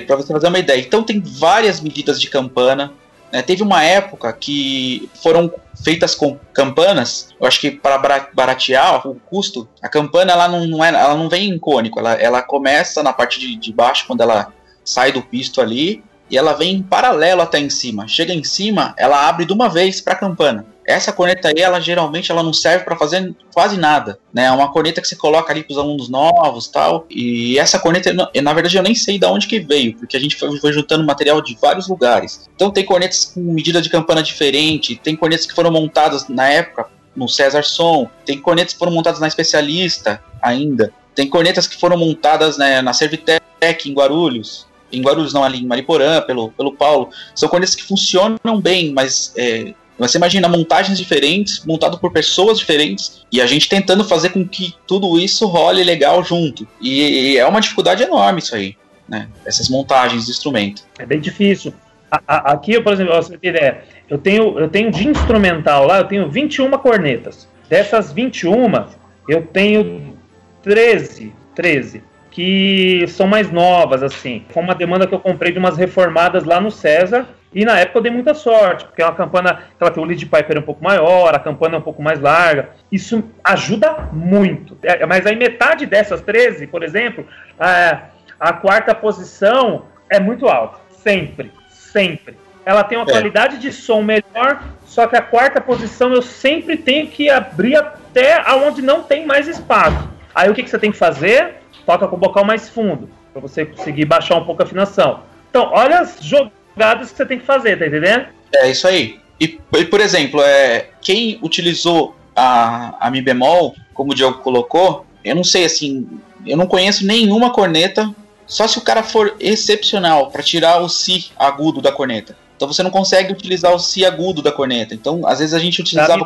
[0.05, 0.81] Para você fazer uma ideia.
[0.81, 2.91] Então tem várias medidas de campana.
[3.31, 3.41] Né?
[3.41, 5.49] Teve uma época que foram
[5.81, 7.29] feitas com campanas.
[7.39, 11.29] Eu acho que para baratear o custo, a campana ela não, não, é, ela não
[11.29, 11.97] vem em cônico.
[11.97, 14.51] Ela, ela começa na parte de, de baixo, quando ela
[14.83, 18.07] sai do pisto ali, e ela vem em paralelo até em cima.
[18.07, 20.65] Chega em cima, ela abre de uma vez para a campana.
[20.85, 24.45] Essa corneta aí, ela geralmente ela não serve para fazer quase nada, né?
[24.45, 27.05] É uma corneta que você coloca ali para os alunos novos, tal.
[27.09, 30.35] E essa corneta, na verdade, eu nem sei de onde que veio, porque a gente
[30.35, 32.49] foi, foi juntando material de vários lugares.
[32.55, 36.89] Então tem cornetas com medida de campana diferente, tem cornetas que foram montadas na época
[37.15, 40.93] no César Som, tem cornetas que foram montadas na Especialista ainda.
[41.13, 43.41] Tem cornetas que foram montadas né, na Servitec
[43.85, 48.59] em Guarulhos em Guarulhos, não ali em Mariporã, pelo, pelo Paulo, são cornetas que funcionam
[48.61, 54.03] bem, mas é, você imagina montagens diferentes, montado por pessoas diferentes, e a gente tentando
[54.03, 56.67] fazer com que tudo isso role legal junto.
[56.79, 58.75] E, e é uma dificuldade enorme isso aí,
[59.07, 59.27] né?
[59.45, 60.83] Essas montagens de instrumento.
[60.97, 61.73] É bem difícil.
[62.09, 65.99] A, a, aqui, por exemplo, você tem ideia, eu tenho, eu tenho de instrumental lá,
[65.99, 67.47] eu tenho 21 cornetas.
[67.69, 68.85] Dessas 21,
[69.29, 70.17] eu tenho
[70.63, 74.45] 13, 13 que são mais novas, assim.
[74.49, 77.27] Foi uma demanda que eu comprei de umas reformadas lá no César.
[77.53, 80.25] E na época eu dei muita sorte, porque é uma campana, ela tem o lead
[80.25, 82.69] piper um pouco maior, a campana é um pouco mais larga.
[82.89, 84.77] Isso ajuda muito.
[84.81, 87.27] É, mas aí metade dessas 13, por exemplo,
[87.59, 88.03] a,
[88.39, 90.79] a quarta posição é muito alta.
[90.89, 91.51] Sempre.
[91.67, 92.37] Sempre.
[92.65, 93.11] Ela tem uma é.
[93.11, 98.41] qualidade de som melhor, só que a quarta posição eu sempre tenho que abrir até
[98.45, 100.09] aonde não tem mais espaço.
[100.33, 101.60] Aí o que, que você tem que fazer?
[101.85, 105.21] Toca com o bocal mais fundo, para você conseguir baixar um pouco a afinação.
[105.49, 108.27] Então, olha as jogadas que você tem que fazer, tá entendendo?
[108.53, 109.19] É isso aí.
[109.39, 115.05] E, e por exemplo, é, quem utilizou a, a Mi bemol, como o Diogo colocou,
[115.23, 116.07] eu não sei assim,
[116.45, 118.13] eu não conheço nenhuma corneta,
[118.47, 122.35] só se o cara for excepcional para tirar o si agudo da corneta.
[122.55, 124.93] Então você não consegue utilizar o si agudo da corneta.
[124.93, 126.23] Então, às vezes a gente utilizava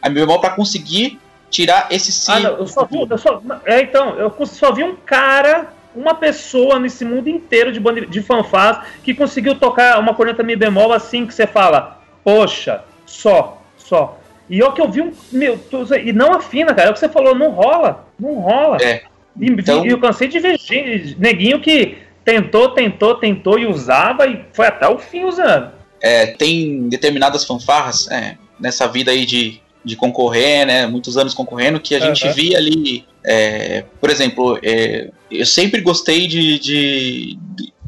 [0.00, 1.18] a Mi bemol para conseguir
[1.50, 2.32] tirar esse sim.
[2.32, 6.14] Ah, não, eu só vi, eu só, é, então, eu só vi um cara, uma
[6.14, 10.92] pessoa nesse mundo inteiro de, banda, de fanfás que conseguiu tocar uma corneta mi bemol
[10.92, 14.18] assim que você fala, poxa, só, só.
[14.48, 15.12] E o que eu vi um.
[15.32, 15.58] Meu,
[16.04, 16.88] e não afina, cara.
[16.88, 18.06] É o que você falou, não rola.
[18.18, 18.78] Não rola.
[18.80, 19.02] É.
[19.40, 19.84] E, então...
[19.84, 20.58] e eu cansei de ver
[21.18, 25.70] neguinho que tentou, tentou, tentou e usava e foi até o fim usando.
[26.00, 30.84] É, tem determinadas fanfarras é, nessa vida aí de de concorrer, né?
[30.86, 32.14] Muitos anos concorrendo, que a uhum.
[32.14, 33.04] gente via ali.
[33.24, 37.38] É, por exemplo, é, eu sempre gostei de, de,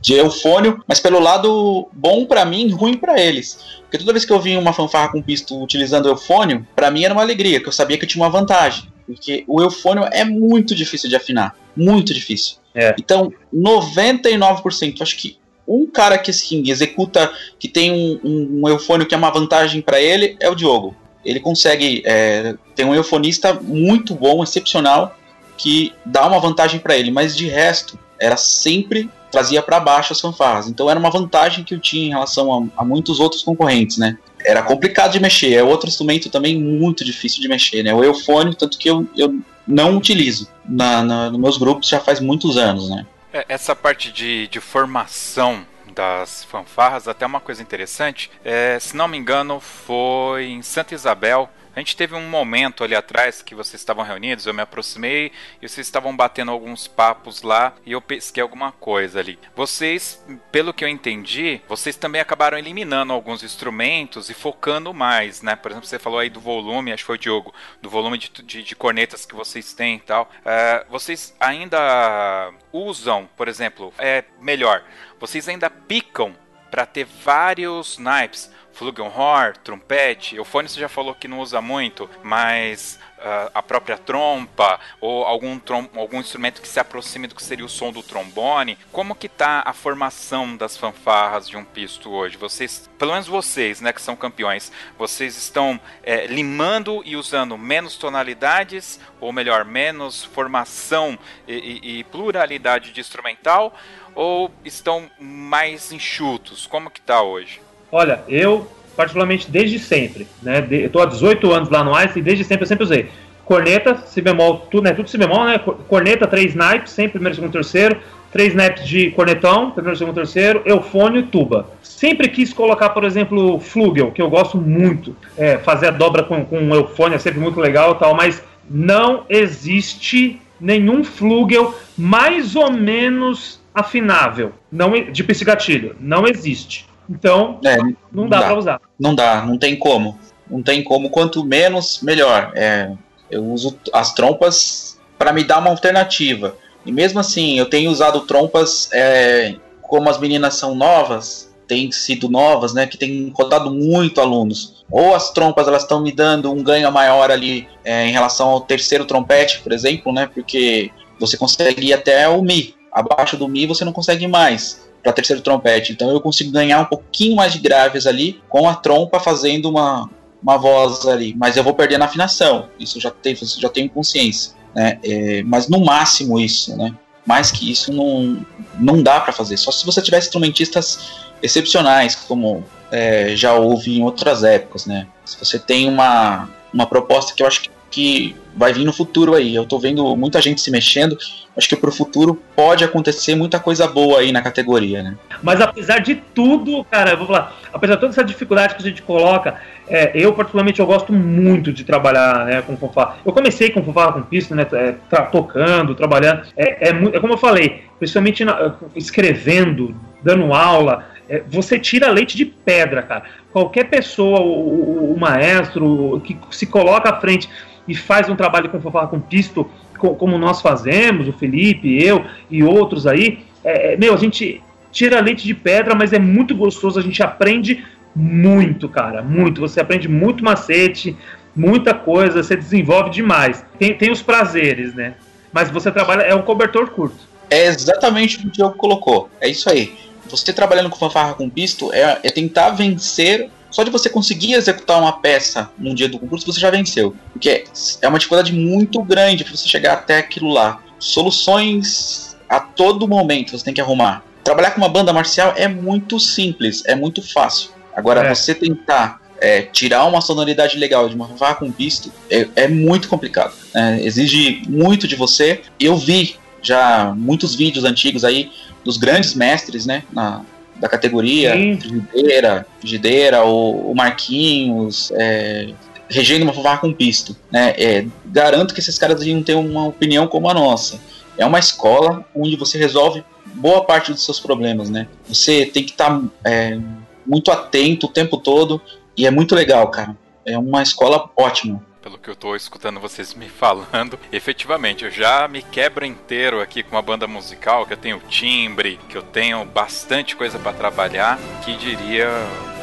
[0.01, 3.59] de eufônio, mas pelo lado bom para mim, ruim para eles.
[3.83, 7.13] Porque toda vez que eu vi uma fanfarra com pisto utilizando eufônio, para mim era
[7.13, 8.85] uma alegria, que eu sabia que eu tinha uma vantagem.
[9.05, 11.57] Porque o eufônio é muito difícil de afinar.
[11.77, 12.59] Muito difícil.
[12.75, 12.95] É.
[12.97, 19.07] Então, 99%, acho que um cara que assim, executa, que tem um, um, um eufônio
[19.07, 23.55] que é uma vantagem para ele, é o Diogo ele consegue é, ter um eufonista
[23.55, 25.17] muito bom, excepcional,
[25.57, 30.21] que dá uma vantagem para ele, mas de resto era sempre trazia para baixo as
[30.21, 30.69] fanfarras.
[30.69, 34.17] Então era uma vantagem que eu tinha em relação a, a, muitos outros concorrentes, né?
[34.45, 37.93] Era complicado de mexer, é outro instrumento também muito difícil de mexer, né?
[37.93, 42.21] O eufônio, tanto que eu, eu não utilizo na, na, nos meus grupos já faz
[42.21, 43.07] muitos anos, né?
[43.33, 45.67] É, essa parte de, de formação
[45.99, 51.51] das fanfarras, até uma coisa interessante, é, se não me engano, foi em Santa Isabel.
[51.79, 55.31] A gente teve um momento ali atrás que vocês estavam reunidos, eu me aproximei
[55.62, 59.38] e vocês estavam batendo alguns papos lá e eu pesquei alguma coisa ali.
[59.55, 65.55] Vocês, pelo que eu entendi, vocês também acabaram eliminando alguns instrumentos e focando mais, né?
[65.55, 68.29] Por exemplo, você falou aí do volume, acho que foi o Diogo, do volume de,
[68.43, 70.29] de, de cornetas que vocês têm e tal.
[70.41, 74.83] Uh, vocês ainda usam, por exemplo, é melhor,
[75.21, 76.35] vocês ainda picam
[76.73, 82.99] para ter vários naipes, flugelhorn, trompete, eufone você já falou que não usa muito, mas
[83.19, 87.64] uh, a própria trompa ou algum, trom algum instrumento que se aproxime do que seria
[87.64, 88.79] o som do trombone.
[88.93, 92.37] Como que tá a formação das fanfarras de um pisto hoje?
[92.37, 97.97] Vocês, pelo menos vocês, né, que são campeões, vocês estão é, limando e usando menos
[97.97, 103.75] tonalidades, ou melhor, menos formação e, e, e pluralidade de instrumental,
[104.14, 106.64] ou estão mais enxutos?
[106.64, 107.61] Como que tá hoje?
[107.90, 110.61] Olha, eu particularmente desde sempre, né?
[110.61, 113.09] De, eu tô há 18 anos lá no Ice e desde sempre eu sempre usei
[113.48, 114.92] corneta, si bemol, tudo, né?
[114.92, 115.59] Tudo si bemol, né?
[115.59, 117.96] Corneta, três naipes, sempre primeiro, segundo, terceiro,
[118.31, 121.66] três naipes de cornetão, primeiro, segundo, terceiro, eufônio e tuba.
[121.83, 126.44] Sempre quis colocar, por exemplo, flugel, que eu gosto muito, é, fazer a dobra com,
[126.44, 132.70] com um eufônio é sempre muito legal tal, mas não existe nenhum flugel mais ou
[132.70, 136.88] menos afinável, não de gatilho, não existe.
[137.09, 138.47] Então, é, não, não, dá, dá.
[138.47, 138.81] para usar.
[138.99, 140.18] Não dá, não tem como.
[140.49, 141.11] Não tem como.
[141.11, 142.53] Quanto menos, melhor.
[142.55, 142.92] É,
[143.31, 146.57] eu uso as trompas para me dar uma alternativa.
[146.85, 152.29] E mesmo assim, eu tenho usado trompas é, como as meninas são novas, têm sido
[152.29, 154.85] novas, né, que tem rodado muito alunos.
[154.90, 158.61] Ou as trompas elas estão me dando um ganho maior ali é, em relação ao
[158.61, 162.75] terceiro trompete, por exemplo, né, porque você consegue ir até o mi.
[162.92, 165.93] Abaixo do mi você não consegue mais para terceiro trompete.
[165.93, 170.09] Então eu consigo ganhar um pouquinho mais de graves ali com a trompa fazendo uma,
[170.43, 172.69] uma voz ali, mas eu vou perder na afinação.
[172.79, 174.99] Isso já tenho, já tenho consciência, né?
[175.03, 176.95] É, mas no máximo isso, né?
[177.27, 178.45] Mais que isso não,
[178.79, 179.57] não dá para fazer.
[179.57, 185.07] Só se você tiver instrumentistas excepcionais, como é, já houve em outras épocas, né?
[185.25, 189.35] Se você tem uma, uma proposta que eu acho que que vai vir no futuro
[189.35, 189.55] aí.
[189.55, 191.16] Eu tô vendo muita gente se mexendo.
[191.57, 195.16] Acho que pro futuro pode acontecer muita coisa boa aí na categoria, né?
[195.42, 198.85] Mas apesar de tudo, cara, eu vou falar, apesar de toda essa dificuldade que a
[198.85, 203.18] gente coloca, é, eu particularmente eu gosto muito de trabalhar né, com fanfarra.
[203.24, 204.94] Eu comecei com fanfarra com pista, né, é,
[205.33, 206.42] tocando, trabalhando.
[206.57, 212.37] É, é, é, como eu falei, principalmente na, escrevendo, dando aula, é, você tira leite
[212.37, 213.22] de pedra, cara.
[213.53, 217.48] Qualquer pessoa, o, o, o maestro que se coloca à frente
[217.88, 222.62] e faz um trabalho com fanfarra com pisto, como nós fazemos, o Felipe, eu e
[222.62, 226.98] outros aí, é, é, meu, a gente tira leite de pedra, mas é muito gostoso,
[226.98, 229.61] a gente aprende muito, cara, muito.
[229.61, 231.16] Você aprende muito macete,
[231.55, 233.64] muita coisa, você desenvolve demais.
[233.79, 235.14] Tem, tem os prazeres, né?
[235.53, 237.16] Mas você trabalha, é um cobertor curto.
[237.51, 239.31] É exatamente o que o Diogo colocou.
[239.40, 239.96] É isso aí.
[240.29, 245.01] Você trabalhando com fanfarra com pisto é, é tentar vencer só de você conseguir executar
[245.01, 247.15] uma peça num dia do concurso, você já venceu.
[247.33, 247.65] Porque
[248.01, 250.83] é uma dificuldade muito grande para você chegar até aquilo lá.
[250.99, 254.23] Soluções a todo momento você tem que arrumar.
[254.43, 257.71] Trabalhar com uma banda marcial é muito simples, é muito fácil.
[257.95, 258.35] Agora, é.
[258.35, 263.09] você tentar é, tirar uma sonoridade legal de uma vá com pisto é, é muito
[263.09, 263.55] complicado.
[263.75, 265.63] É, exige muito de você.
[265.79, 268.51] Eu vi já muitos vídeos antigos aí
[268.85, 270.43] dos grandes mestres, né, na,
[270.79, 275.71] da categoria, Gideira, Gideira, o, o Marquinhos, é,
[276.09, 277.37] regendo uma com pisto.
[277.51, 277.75] Né?
[277.77, 281.01] É, garanto que esses caras iam ter uma opinião como a nossa.
[281.37, 285.07] É uma escola onde você resolve boa parte dos seus problemas, né?
[285.29, 286.79] Você tem que estar tá, é,
[287.27, 288.81] muito atento o tempo todo
[289.17, 290.17] e é muito legal, cara.
[290.45, 295.47] É uma escola ótima pelo que eu tô escutando vocês me falando, efetivamente, eu já
[295.47, 299.62] me quebro inteiro aqui com uma banda musical, que eu tenho timbre, que eu tenho
[299.66, 302.31] bastante coisa para trabalhar, que diria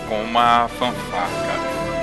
[0.08, 1.95] com uma fanfarra, cara.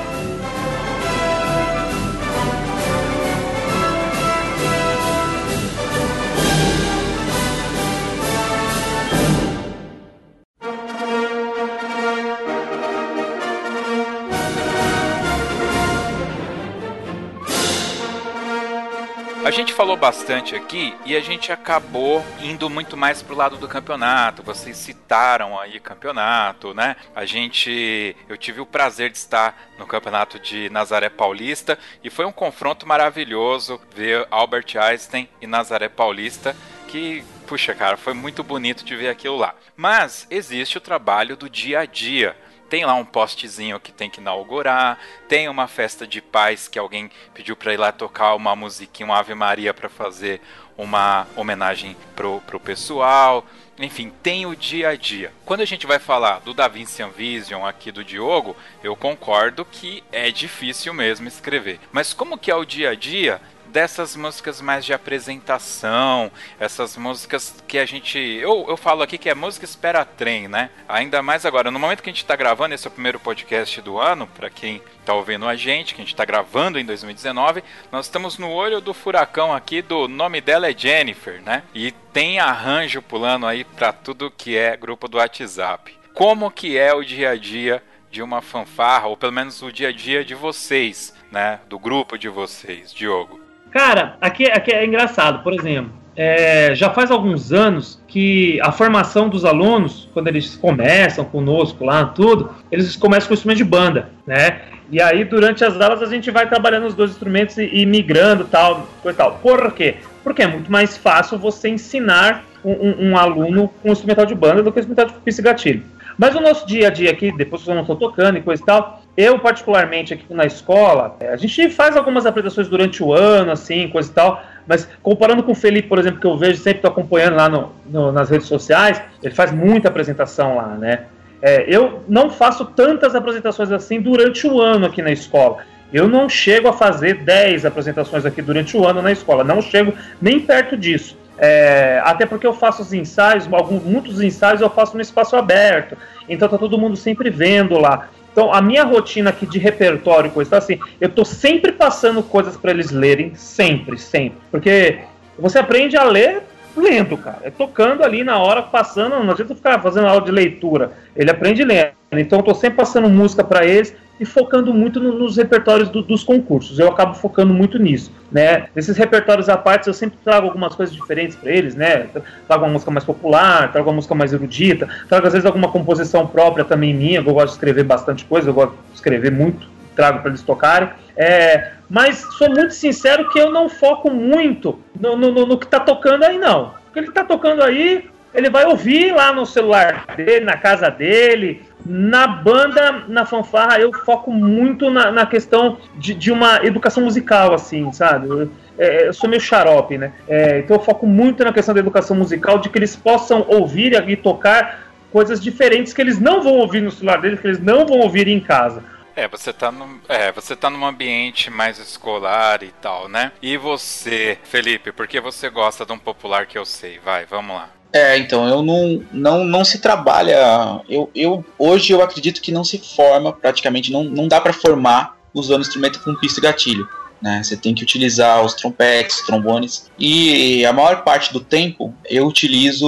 [19.45, 23.67] A gente falou bastante aqui e a gente acabou indo muito mais pro lado do
[23.67, 24.41] campeonato.
[24.41, 26.95] Vocês citaram aí campeonato, né?
[27.15, 32.25] A gente, eu tive o prazer de estar no campeonato de Nazaré Paulista e foi
[32.25, 36.55] um confronto maravilhoso ver Albert Einstein e Nazaré Paulista
[36.87, 39.55] que puxa, cara, foi muito bonito de ver aquilo lá.
[39.77, 42.37] Mas existe o trabalho do dia a dia
[42.73, 47.11] tem lá um postezinho que tem que inaugurar, tem uma festa de paz que alguém
[47.35, 50.41] pediu para ir lá tocar uma musiquinha, uma Ave Maria para fazer
[50.75, 53.45] uma homenagem pro, pro pessoal.
[53.79, 55.35] Enfim, tem o dia a dia.
[55.45, 60.03] Quando a gente vai falar do Da Vinci Vision aqui do Diogo, eu concordo que
[60.11, 61.79] é difícil mesmo escrever.
[61.93, 63.39] Mas como que é o dia a dia
[63.73, 66.31] dessas músicas mais de apresentação,
[66.61, 68.19] essas músicas que a gente.
[68.19, 70.71] Eu, eu falo aqui que é música espera trem, né?
[70.87, 73.81] Ainda mais agora, no momento que a gente está gravando, esse é o primeiro podcast
[73.81, 77.65] do ano, para quem está ouvindo a gente, que a gente está gravando em 2019,
[77.91, 81.63] nós estamos no olho do furacão aqui do nome dela é Jennifer, né?
[81.75, 85.99] E tem arranjo pulando aí para tudo que é grupo do WhatsApp.
[86.13, 89.89] Como que é o dia a dia de uma fanfarra, ou pelo menos o dia
[89.89, 91.61] a dia de vocês, né?
[91.67, 93.41] Do grupo de vocês, Diogo.
[93.73, 95.91] Cara, aqui, aqui é engraçado, por exemplo.
[96.15, 102.05] É, já faz alguns anos que a formação dos alunos, quando eles começam conosco lá,
[102.05, 104.61] tudo, eles começam com o instrumento de banda, né?
[104.91, 108.45] E aí, durante as aulas, a gente vai trabalhando os dois instrumentos e, e migrando
[108.45, 109.39] tal, coisa tal.
[109.43, 109.97] Por quê?
[110.23, 114.35] Porque é muito mais fácil você ensinar um, um, um aluno com um instrumental de
[114.35, 115.83] banda do que um instrumental de pista e gatilho.
[116.19, 118.63] Mas o nosso dia a dia aqui, depois que eu não estou tocando e coisa
[118.63, 123.13] e tal, eu particularmente aqui na escola, é, a gente faz algumas apresentações durante o
[123.13, 126.57] ano, assim, coisa e tal, mas comparando com o Felipe, por exemplo, que eu vejo,
[126.57, 131.05] sempre estou acompanhando lá no, no, nas redes sociais, ele faz muita apresentação lá, né?
[131.43, 135.59] É, eu não faço tantas apresentações assim durante o ano aqui na escola.
[135.93, 139.93] Eu não chego a fazer 10 apresentações aqui durante o ano na escola, não chego
[140.21, 141.19] nem perto disso.
[141.37, 145.97] É, até porque eu faço os ensaios, alguns, muitos ensaios eu faço no espaço aberto,
[146.29, 148.09] então tá todo mundo sempre vendo lá.
[148.33, 152.71] Então a minha rotina aqui de repertório, coisa assim, eu tô sempre passando coisas para
[152.71, 155.01] eles lerem, sempre, sempre, porque
[155.39, 156.43] você aprende a ler
[156.75, 160.93] lendo, cara, é tocando ali na hora, passando, não adianta ficar fazendo aula de leitura,
[161.15, 161.93] ele aprende lendo.
[162.13, 166.03] Então eu tô sempre passando música para eles e focando muito no, nos repertórios do,
[166.03, 166.79] dos concursos.
[166.79, 168.69] Eu acabo focando muito nisso, né?
[168.75, 172.07] Nesses repertórios à parte, eu sempre trago algumas coisas diferentes para eles, né?
[172.47, 176.27] Trago uma música mais popular, trago uma música mais erudita, trago às vezes alguma composição
[176.27, 177.19] própria também minha.
[177.19, 180.91] Eu gosto de escrever bastante coisa, eu gosto de escrever muito, trago para eles tocarem.
[181.17, 185.81] É, mas sou muito sincero que eu não foco muito no, no, no, que está
[185.81, 186.75] tocando aí, não.
[186.89, 190.91] O que ele está tocando aí, ele vai ouvir lá no celular dele, na casa
[190.91, 197.03] dele, na banda, na fanfarra, eu foco muito na, na questão de, de, uma educação
[197.03, 198.29] musical, assim, sabe?
[198.29, 200.13] Eu, é, eu sou meio xarope, né?
[200.29, 203.93] É, então eu foco muito na questão da educação musical, de que eles possam ouvir
[204.09, 207.85] e tocar coisas diferentes que eles não vão ouvir no celular deles, que eles não
[207.85, 208.83] vão ouvir em casa.
[209.15, 213.33] É, você tá, no, é, você tá num ambiente mais escolar e tal, né?
[213.43, 216.99] E você, Felipe, por que você gosta de um popular que eu sei?
[216.99, 217.69] Vai, vamos lá.
[217.93, 220.81] É, então, eu não, não, não se trabalha.
[220.89, 225.19] Eu, eu hoje eu acredito que não se forma praticamente, não, não dá para formar
[225.35, 226.89] usando instrumento com pista e gatilho.
[227.21, 227.43] Né?
[227.43, 229.91] Você tem que utilizar os trompetes, trombones.
[229.99, 232.87] E a maior parte do tempo eu utilizo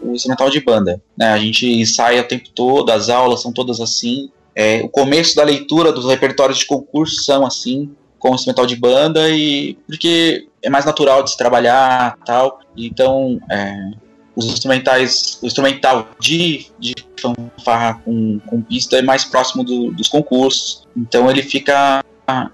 [0.00, 1.02] o instrumental de banda.
[1.16, 1.26] Né?
[1.28, 4.30] A gente ensaia o tempo todo, as aulas são todas assim.
[4.54, 8.74] É, o começo da leitura dos repertórios de concurso são assim, com o instrumental de
[8.74, 12.60] banda, e porque é mais natural de se trabalhar tal.
[12.76, 13.90] Então, é,
[14.38, 20.06] os instrumentais, o instrumental de, de fanfarra com, com pista é mais próximo do, dos
[20.06, 22.04] concursos, então ele fica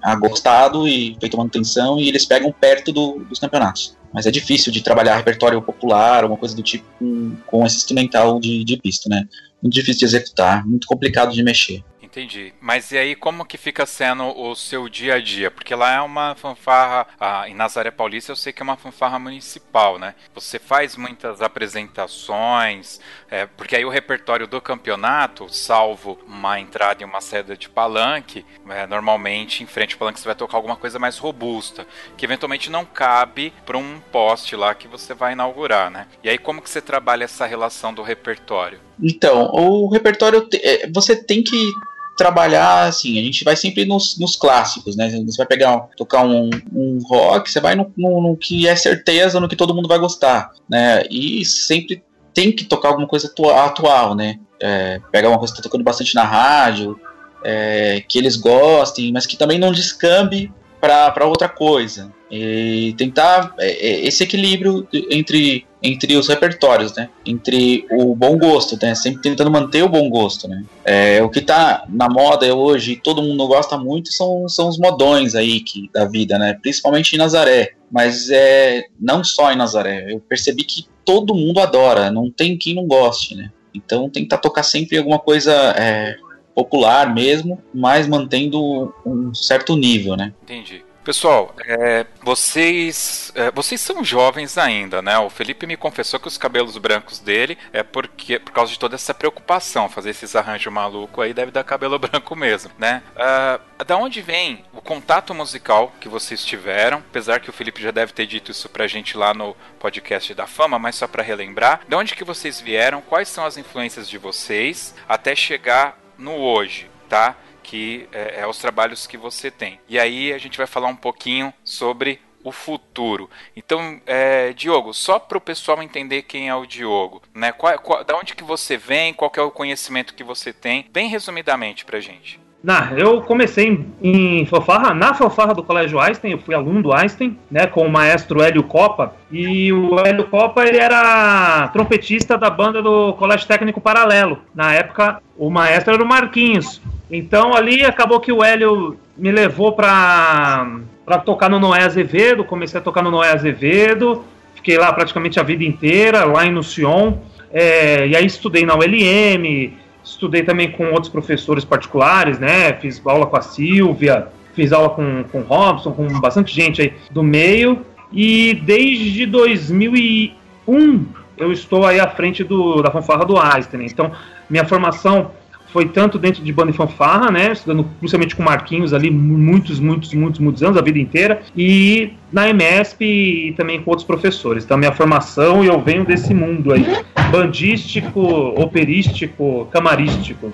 [0.01, 3.97] agostado e feito manutenção e eles pegam perto do, dos campeonatos.
[4.15, 8.41] Mas é difícil de trabalhar repertório popular, alguma coisa do tipo, com, com esse instrumental
[8.41, 9.27] de, de pista, né?
[9.61, 11.83] Muito difícil de executar, muito complicado de mexer.
[12.15, 12.55] Entendi.
[12.61, 15.51] Mas e aí, como que fica sendo o seu dia a dia?
[15.51, 19.19] Porque lá é uma fanfarra, ah, em Nazaré Paulista eu sei que é uma fanfarra
[19.19, 20.15] municipal, né?
[20.33, 27.05] Você faz muitas apresentações, é, porque aí o repertório do campeonato, salvo uma entrada e
[27.05, 31.01] uma saída de palanque, é, normalmente em frente ao palanque você vai tocar alguma coisa
[31.01, 31.85] mais robusta,
[32.17, 36.07] que eventualmente não cabe para um poste lá que você vai inaugurar, né?
[36.23, 38.79] E aí, como que você trabalha essa relação do repertório?
[39.03, 41.73] Então, o repertório, é, você tem que
[42.17, 45.11] trabalhar assim, a gente vai sempre nos, nos clássicos, né?
[45.27, 49.41] Você vai pegar, tocar um, um rock, você vai no, no, no, que é certeza,
[49.41, 51.03] no que todo mundo vai gostar, né?
[51.11, 53.33] E sempre tem que tocar alguma coisa
[53.65, 54.39] atual, né?
[54.61, 56.99] É, pegar uma coisa que tá tocando bastante na rádio,
[57.45, 62.13] é, que eles gostem, mas que também não descambe para outra coisa.
[62.31, 67.11] E tentar é, é, esse equilíbrio entre, entre os repertórios, né?
[67.27, 68.95] Entre o bom gosto, né?
[68.95, 70.65] Sempre tentando manter o bom gosto, né?
[70.83, 75.35] É, o que está na moda hoje todo mundo gosta muito são, são os modões
[75.35, 76.59] aí que, da vida, né?
[76.61, 77.75] Principalmente em Nazaré.
[77.93, 80.11] Mas é, não só em Nazaré.
[80.11, 83.53] Eu percebi que todo mundo adora, não tem quem não goste, né?
[83.75, 86.17] Então tentar tocar sempre alguma coisa é,
[86.55, 90.33] popular mesmo, mas mantendo um certo nível, né?
[90.45, 90.83] Entendi.
[91.05, 95.19] Pessoal, é, vocês é, vocês são jovens ainda, né?
[95.19, 98.95] O Felipe me confessou que os cabelos brancos dele é porque por causa de toda
[98.95, 103.03] essa preocupação, fazer esses arranjos malucos aí deve dar cabelo branco mesmo, né?
[103.15, 106.99] Uh, da onde vem o contato musical que vocês tiveram?
[106.99, 110.47] Apesar que o Felipe já deve ter dito isso pra gente lá no podcast da
[110.47, 113.03] Fama, mas só para relembrar, de onde que vocês vieram?
[113.03, 117.37] Quais são as influências de vocês até chegar no hoje, tá?
[117.65, 119.81] Que é, é os trabalhos que você tem.
[119.89, 123.29] E aí a gente vai falar um pouquinho sobre o futuro.
[123.57, 127.51] Então, é, Diogo, só para o pessoal entender quem é o Diogo, né?
[127.51, 131.09] Qual, qual, da onde que você vem, qual é o conhecimento que você tem, bem
[131.09, 132.39] resumidamente para gente.
[132.65, 134.49] Nah, eu comecei em, em
[134.97, 138.63] na fanfarra do Colégio Einstein, eu fui aluno do Einstein, né, com o maestro Hélio
[138.63, 144.39] Copa, e o Hélio Copa, ele era trompetista da banda do Colégio Técnico Paralelo.
[144.55, 146.81] Na época, o maestro era o Marquinhos.
[147.11, 150.67] Então ali acabou que o Hélio me levou para
[151.05, 155.43] para tocar no Noé Azevedo, comecei a tocar no Noé Azevedo, fiquei lá praticamente a
[155.43, 157.19] vida inteira, lá em Nucion,
[157.53, 163.27] é, e aí estudei na ULM, estudei também com outros professores particulares, né, fiz aula
[163.27, 167.85] com a Silvia, fiz aula com, com o Robson, com bastante gente aí do meio,
[168.13, 174.13] e desde 2001 eu estou aí à frente do, da fanfarra do Einstein, então
[174.49, 175.33] minha formação
[175.75, 180.15] foi tanto dentro de banda e fanfarra, né, estudando principalmente com Marquinhos ali muitos, muitos,
[180.15, 184.63] muitos, muitos anos, a vida inteira, e na MESP e também com outros professores.
[184.65, 186.87] Então, minha formação, eu venho desse mundo aí,
[187.29, 190.49] bandístico, operístico, camarístico.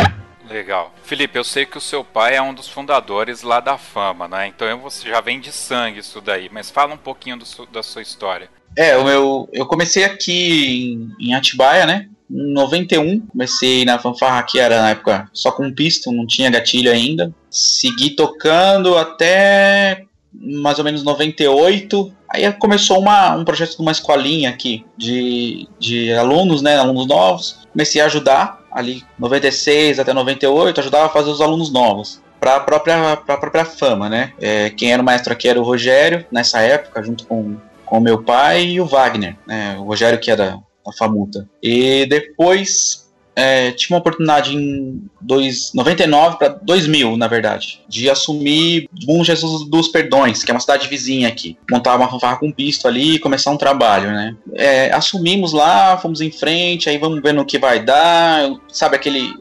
[0.49, 0.91] Legal.
[1.05, 4.47] Felipe, eu sei que o seu pai é um dos fundadores lá da fama, né?
[4.47, 8.01] Então você já vem de sangue isso daí, mas fala um pouquinho do, da sua
[8.01, 8.49] história.
[8.77, 12.09] É, o meu, eu comecei aqui em, em Atibaia, né?
[12.31, 16.91] Em 91, comecei na fanfarra que era na época só com pistão, não tinha gatilho
[16.91, 17.35] ainda.
[17.51, 22.12] Segui tocando até mais ou menos 98.
[22.29, 27.66] Aí começou uma, um projeto de uma escolinha aqui de, de alunos, né, alunos novos.
[27.73, 32.61] Comecei a ajudar ali 96 até 98, ajudava a fazer os alunos novos para a
[32.61, 34.33] própria, pra própria fama, né?
[34.41, 37.57] É, quem era o maestro aqui era o Rogério, nessa época, junto com,
[37.91, 39.76] com meu pai e o Wagner, né?
[39.76, 41.47] O Rogério que era a Famuta.
[41.61, 42.99] E depois
[43.35, 49.68] é, tive uma oportunidade em dois, 99 para 2000, na verdade, de assumir Bom Jesus
[49.68, 51.57] dos Perdões, que é uma cidade vizinha aqui.
[51.70, 54.37] Montar uma fanfarra com pisto ali e começar um trabalho, né?
[54.55, 58.51] É, assumimos lá, fomos em frente, aí vamos vendo o que vai dar.
[58.68, 59.33] Sabe aquele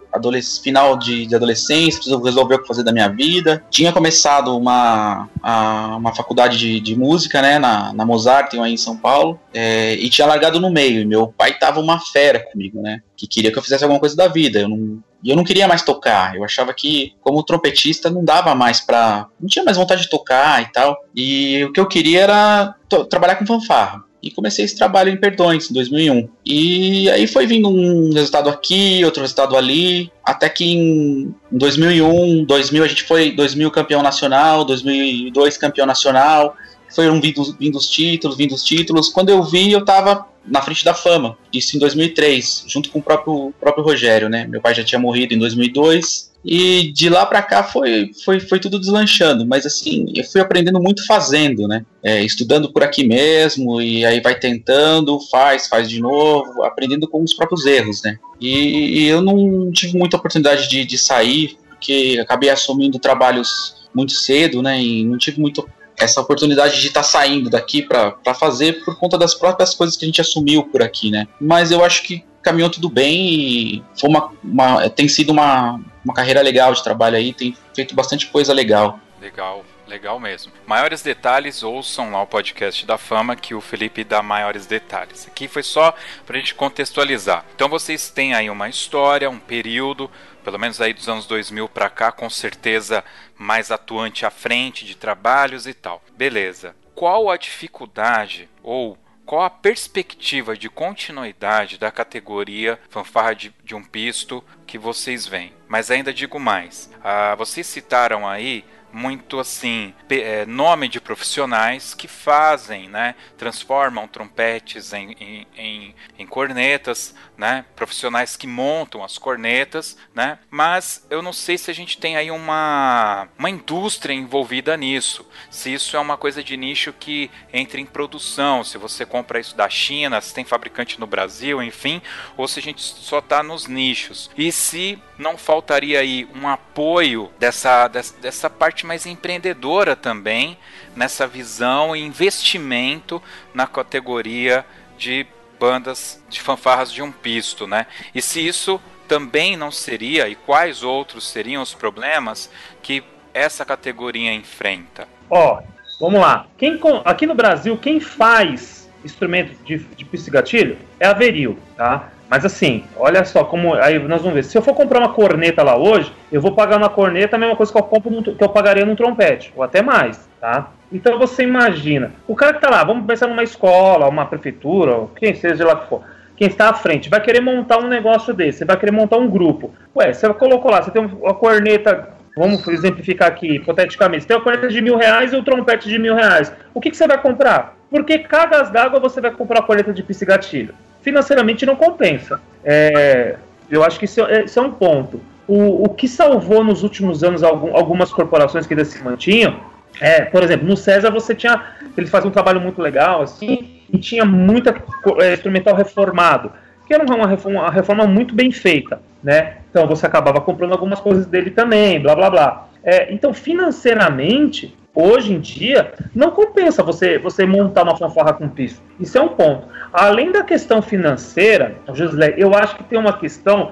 [0.62, 3.64] final de, de adolescência, preciso resolver o que fazer da minha vida.
[3.70, 8.78] Tinha começado uma, a, uma faculdade de, de música, né, na, na Mozart, aí em
[8.78, 11.08] São Paulo, é, e tinha largado no meio.
[11.08, 14.30] Meu pai tava uma fera comigo, né, que queria que eu fizesse alguma coisa da
[14.30, 14.62] vida.
[14.62, 16.36] Eu não, eu não queria mais tocar.
[16.36, 19.28] Eu achava que, como trompetista, não dava mais pra.
[19.40, 20.98] Não tinha mais vontade de tocar e tal.
[21.14, 22.76] E o que eu queria era
[23.10, 26.30] trabalhar com fanfarra e comecei esse trabalho em Perdões, em 2001.
[26.46, 32.84] E aí foi vindo um resultado aqui, outro resultado ali, até que em 2001, 2000
[32.84, 36.56] a gente foi 2000 campeão nacional, 2002 campeão nacional,
[36.94, 39.10] foram vindo, vindo os títulos, vindo os títulos.
[39.10, 43.04] Quando eu vi, eu tava na frente da fama, isso em 2003, junto com o
[43.04, 44.46] próprio, próprio Rogério, né?
[44.48, 48.60] Meu pai já tinha morrido em 2002, e de lá para cá foi, foi, foi
[48.60, 51.86] tudo deslanchando, mas assim, eu fui aprendendo muito fazendo, né?
[52.02, 57.24] É, estudando por aqui mesmo, e aí vai tentando, faz, faz de novo, aprendendo com
[57.24, 58.18] os próprios erros, né?
[58.40, 64.14] E, e eu não tive muita oportunidade de, de sair, porque acabei assumindo trabalhos muito
[64.14, 64.82] cedo, né?
[64.82, 65.68] E não tive muito
[66.00, 70.06] essa oportunidade de estar tá saindo daqui para fazer por conta das próprias coisas que
[70.06, 71.28] a gente assumiu por aqui, né?
[71.40, 76.14] Mas eu acho que caminhou tudo bem e foi uma, uma, tem sido uma, uma
[76.14, 79.00] carreira legal de trabalho aí, tem feito bastante coisa legal.
[79.22, 79.64] Legal.
[79.90, 80.52] Legal mesmo.
[80.68, 85.28] Maiores detalhes, ouçam lá o podcast da fama que o Felipe dá maiores detalhes.
[85.28, 85.96] Aqui foi só
[86.28, 87.44] para a gente contextualizar.
[87.56, 90.10] Então vocês têm aí uma história, um período,
[90.44, 93.04] pelo menos aí dos anos 2000 para cá, com certeza
[93.38, 96.04] mais atuante à frente de trabalhos e tal.
[96.16, 96.76] Beleza.
[96.96, 98.98] Qual a dificuldade ou
[99.30, 105.54] qual a perspectiva de continuidade da categoria fanfarra de, de um pisto que vocês veem?
[105.68, 112.08] Mas ainda digo mais, ah, vocês citaram aí muito assim é, nome de profissionais que
[112.08, 119.98] fazem, né, transformam trompetes em, em, em, em, cornetas, né, profissionais que montam as cornetas,
[120.14, 125.26] né, mas eu não sei se a gente tem aí uma, uma indústria envolvida nisso,
[125.50, 129.56] se isso é uma coisa de nicho que entra em produção, se você compra isso
[129.56, 132.02] da China, se tem fabricante no Brasil, enfim,
[132.36, 137.32] ou se a gente só está nos nichos, e se não faltaria aí um apoio
[137.38, 140.58] dessa, dessa, dessa parte parte mais empreendedora também
[140.96, 143.22] nessa visão e investimento
[143.54, 144.66] na categoria
[144.98, 145.26] de
[145.60, 147.88] bandas de fanfarras de um pisto, né?
[148.16, 152.50] E se isso também não seria e quais outros seriam os problemas
[152.82, 153.04] que
[153.34, 155.08] essa categoria enfrenta?
[155.30, 155.62] Ó,
[156.00, 156.48] vamos lá.
[156.58, 162.10] Quem, aqui no Brasil, quem faz instrumento de, de gatilho é a Veril, tá?
[162.30, 163.74] Mas assim, olha só como.
[163.74, 164.44] Aí nós vamos ver.
[164.44, 167.56] Se eu for comprar uma corneta lá hoje, eu vou pagar uma corneta a mesma
[167.56, 170.72] coisa que eu, compro que eu pagaria num trompete, ou até mais, tá?
[170.92, 175.08] Então você imagina, o cara que tá lá, vamos pensar numa escola, uma prefeitura, ou
[175.08, 176.02] quem seja lá que for,
[176.36, 179.74] quem está à frente, vai querer montar um negócio desse, vai querer montar um grupo.
[179.96, 184.44] Ué, você colocou lá, você tem uma corneta, vamos exemplificar aqui, hipoteticamente, você tem uma
[184.44, 186.52] corneta de mil reais e o trompete de mil reais.
[186.74, 187.76] O que, que você vai comprar?
[187.90, 190.74] Porque cagas d'água você vai comprar a corneta de pista gatilho?
[191.02, 192.40] Financeiramente não compensa.
[192.64, 193.38] É,
[193.70, 195.22] eu acho que isso é, isso é um ponto.
[195.48, 199.60] O, o, que salvou nos últimos anos algum, algumas corporações que ainda se mantinham
[200.00, 201.62] é, por exemplo, no César você tinha.
[201.98, 204.76] Eles faziam um trabalho muito legal, assim, e tinha muita
[205.20, 206.52] é, instrumental reformado,
[206.88, 209.58] que era uma reforma, uma reforma muito bem feita, né?
[209.70, 212.70] Então você acabava comprando algumas coisas dele também, blá blá blá.
[212.84, 218.82] É, então, financeiramente, hoje em dia, não compensa você, você montar uma fanfarra com piso.
[219.00, 219.68] Isso é um ponto.
[219.92, 223.72] Além da questão financeira, Josilé, eu acho que tem uma questão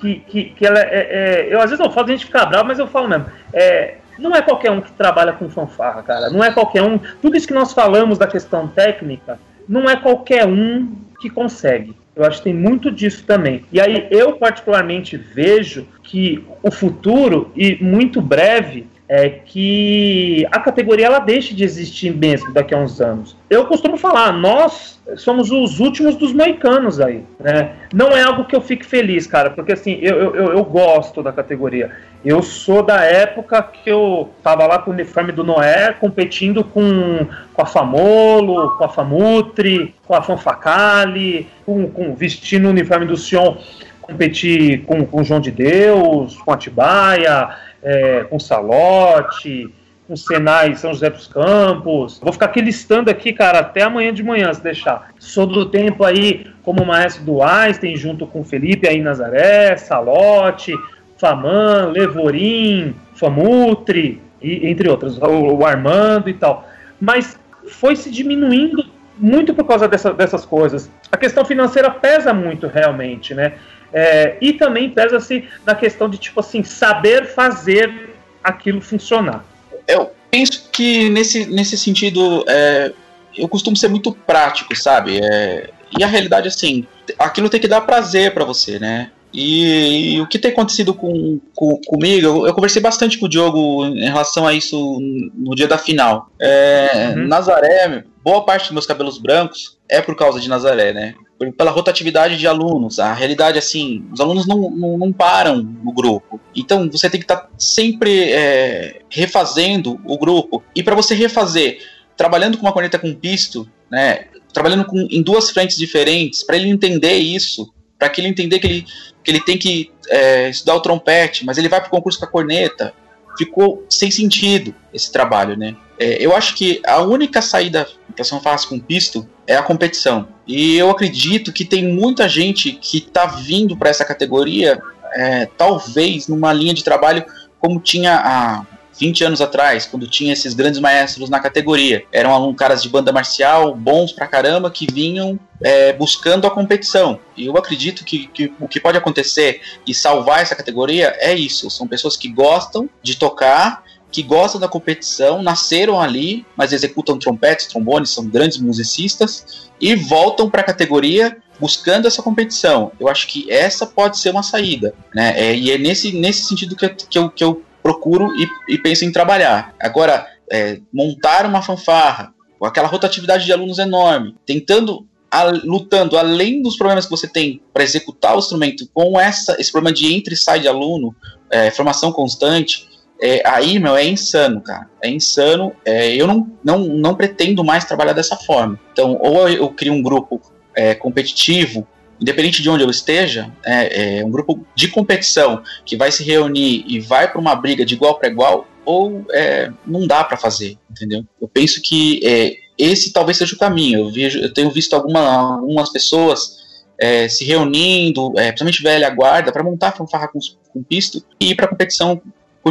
[0.00, 2.68] que, que, que ela é, é, Eu às vezes não falo, a gente ficar bravo,
[2.68, 3.26] mas eu falo mesmo.
[3.52, 6.30] É, não é qualquer um que trabalha com fanfarra, cara.
[6.30, 6.98] Não é qualquer um.
[6.98, 9.38] Tudo isso que nós falamos da questão técnica,
[9.68, 11.96] não é qualquer um que consegue.
[12.14, 13.64] Eu acho que tem muito disso também.
[13.70, 21.06] E aí eu particularmente vejo que o futuro e muito breve é que a categoria
[21.06, 23.34] ela deixe de existir mesmo daqui a uns anos.
[23.48, 27.72] Eu costumo falar, nós somos os últimos dos moicanos aí, né?
[27.94, 31.32] Não é algo que eu fique feliz, cara, porque assim, eu, eu, eu gosto da
[31.32, 31.90] categoria.
[32.22, 37.26] Eu sou da época que eu tava lá com o uniforme do Noé, competindo com,
[37.54, 43.16] com a Famolo, com a Famutri, com a Fanfacali, com, com vestindo o uniforme do
[43.16, 43.56] Sion,
[44.02, 47.48] competir com, com o João de Deus, com a Tibaia,
[47.82, 49.72] é, com Salote,
[50.06, 52.18] com Senai São José dos Campos.
[52.22, 55.10] Vou ficar aqui listando aqui, cara, até amanhã de manhã, se deixar.
[55.18, 60.72] Sou do tempo aí como maestro do Einstein, junto com Felipe aí Nazaré, Salote,
[61.18, 66.66] Faman, Levorim, Famutri, e, entre outros, o, o Armando e tal.
[67.00, 68.84] Mas foi se diminuindo
[69.18, 70.90] muito por causa dessa, dessas coisas.
[71.10, 73.54] A questão financeira pesa muito realmente, né?
[73.92, 79.44] É, e também pesa-se na questão de, tipo assim, saber fazer aquilo funcionar.
[79.86, 82.92] Eu penso que nesse, nesse sentido, é,
[83.36, 85.20] eu costumo ser muito prático, sabe?
[85.22, 86.86] É, e a realidade, assim,
[87.18, 89.10] aquilo tem que dar prazer para você, né?
[89.32, 93.28] E, e, o que tem acontecido com, com comigo, eu, eu, conversei bastante com o
[93.28, 94.98] Diogo em relação a isso
[95.34, 96.30] no dia da final.
[96.40, 97.26] É, uhum.
[97.26, 101.14] Nazaré, boa parte dos meus cabelos brancos é por causa de Nazaré, né?
[101.56, 102.98] Pela rotatividade de alunos.
[102.98, 106.40] A realidade, assim, os alunos não, não, não param no grupo.
[106.54, 110.62] Então você tem que estar tá sempre é, refazendo o grupo.
[110.74, 111.78] E para você refazer,
[112.16, 114.26] trabalhando com uma corneta com pisto, né?
[114.52, 118.66] Trabalhando com, em duas frentes diferentes, para ele entender isso, para que ele entender que
[118.66, 118.86] ele,
[119.22, 122.24] que ele tem que é, estudar o trompete, mas ele vai para o concurso com
[122.24, 122.92] a corneta.
[123.38, 125.76] Ficou sem sentido esse trabalho, né?
[125.98, 130.28] É, eu acho que a única saída para São Fácil com pisto é a competição.
[130.46, 134.80] E eu acredito que tem muita gente que está vindo para essa categoria,
[135.14, 137.24] é, talvez numa linha de trabalho
[137.58, 138.66] como tinha a
[138.98, 142.04] 20 anos atrás, quando tinha esses grandes maestros na categoria.
[142.12, 147.20] Eram alunos, caras de banda marcial, bons pra caramba, que vinham é, buscando a competição.
[147.36, 151.70] E eu acredito que, que, o que pode acontecer e salvar essa categoria é isso.
[151.70, 157.66] São pessoas que gostam de tocar que gostam da competição, nasceram ali, mas executam trompetes,
[157.66, 162.92] trombones, são grandes musicistas e voltam para a categoria buscando essa competição.
[162.98, 165.34] Eu acho que essa pode ser uma saída, né?
[165.36, 169.06] É, e é nesse, nesse sentido que, que, eu, que eu procuro e, e penso
[169.06, 169.74] em trabalhar.
[169.80, 176.62] Agora, é, montar uma fanfarra com aquela rotatividade de alunos enorme, tentando a, lutando além
[176.62, 180.34] dos problemas que você tem para executar o instrumento com essa esse problema de entre
[180.34, 181.14] e sai de aluno,
[181.50, 182.86] é, formação constante,
[183.20, 184.88] é, aí, meu, é insano, cara.
[185.02, 185.72] É insano.
[185.84, 188.78] É, eu não, não, não pretendo mais trabalhar dessa forma.
[188.92, 190.40] Então, ou eu crio um grupo
[190.74, 191.86] é, competitivo
[192.20, 196.84] independente de onde eu esteja, é, é um grupo de competição que vai se reunir
[196.86, 200.78] e vai para uma briga de igual para igual, ou é, não dá para fazer,
[200.90, 201.24] entendeu?
[201.40, 204.00] Eu penso que é, esse talvez seja o caminho.
[204.00, 206.58] Eu, vejo, eu tenho visto alguma, algumas pessoas
[206.98, 210.38] é, se reunindo, é, principalmente velha guarda, para montar fanfarra com,
[210.72, 212.20] com pisto e ir para competição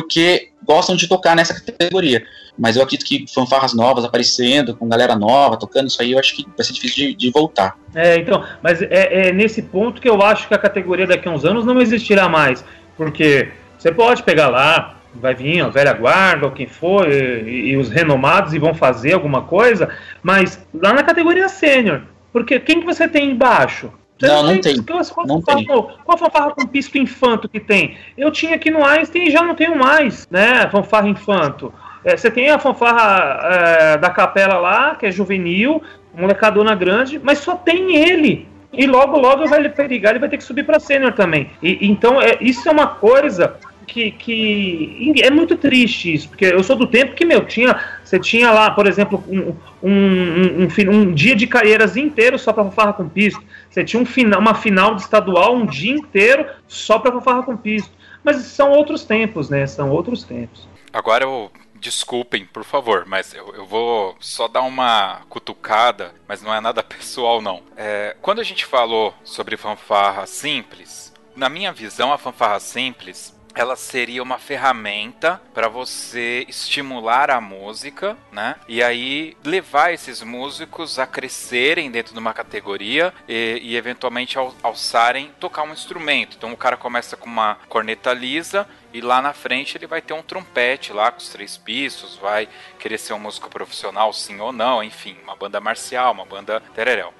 [0.01, 2.23] porque gostam de tocar nessa categoria.
[2.57, 6.35] Mas eu acredito que fanfarras novas aparecendo, com galera nova tocando isso aí, eu acho
[6.35, 7.75] que vai ser difícil de, de voltar.
[7.95, 11.31] É, então, mas é, é, nesse ponto que eu acho que a categoria daqui a
[11.31, 12.63] uns anos não existirá mais.
[12.95, 17.77] Porque você pode pegar lá, vai vir a velha guarda ou quem for, e, e,
[17.77, 19.89] os renomados e vão fazer alguma coisa,
[20.21, 23.91] mas lá na categoria sênior, porque quem que você tem embaixo?
[24.21, 24.81] Não, não, tem.
[24.81, 25.65] Qual, qual, não tem.
[25.65, 27.97] Qual, qual fanfarra com pisto infanto que tem?
[28.17, 30.67] Eu tinha aqui no Einstein e já não tenho mais, né?
[30.69, 31.73] Fanfarra infanto.
[32.03, 35.81] É, você tem a fanfarra é, da capela lá, que é juvenil,
[36.15, 38.47] molecadona grande, mas só tem ele.
[38.71, 41.49] E logo, logo vai ele perigar, ele vai ter que subir para sênior também.
[41.61, 43.55] E, então, é, isso é uma coisa
[43.87, 48.19] que, que é muito triste isso, porque eu sou do tempo que, meu, tinha, você
[48.19, 52.65] tinha lá, por exemplo, um, um, um, um, um dia de carreiras inteiro só para
[52.65, 53.41] fanfarra com pisto.
[53.69, 57.55] Você tinha um final, uma final de estadual um dia inteiro só para fanfarra com
[57.55, 57.91] pisto.
[58.23, 59.65] Mas são outros tempos, né?
[59.65, 60.67] São outros tempos.
[60.91, 66.53] Agora eu desculpem, por favor, mas eu, eu, vou só dar uma cutucada, mas não
[66.53, 67.63] é nada pessoal, não.
[67.77, 73.75] É, quando a gente falou sobre fanfarra simples, na minha visão, a fanfarra simples ela
[73.75, 78.55] seria uma ferramenta para você estimular a música, né?
[78.67, 84.53] E aí levar esses músicos a crescerem dentro de uma categoria e, e eventualmente al
[84.61, 86.37] alçarem tocar um instrumento.
[86.37, 90.13] Então o cara começa com uma corneta lisa e lá na frente ele vai ter
[90.13, 92.47] um trompete lá com os três pistos, vai
[92.77, 97.11] querer ser um músico profissional, sim ou não, enfim, uma banda marcial, uma banda tereréu.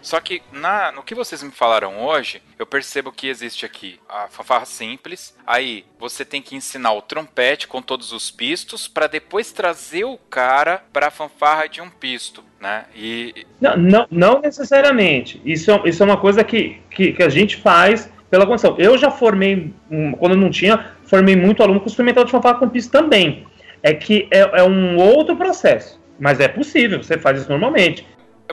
[0.00, 4.28] Só que na, no que vocês me falaram hoje, eu percebo que existe aqui a
[4.28, 5.36] fanfarra simples.
[5.46, 10.18] Aí você tem que ensinar o trompete com todos os pistos para depois trazer o
[10.30, 12.84] cara para a fanfarra de um pisto, né?
[12.94, 15.40] E não, não, não necessariamente.
[15.44, 18.76] Isso é, isso é uma coisa que, que, que a gente faz pela condição.
[18.78, 19.72] Eu já formei,
[20.18, 23.46] quando não tinha, formei muito aluno com experimental de fanfarra com pisto também.
[23.82, 25.98] É que é, é um outro processo.
[26.18, 28.06] Mas é possível, você faz isso normalmente.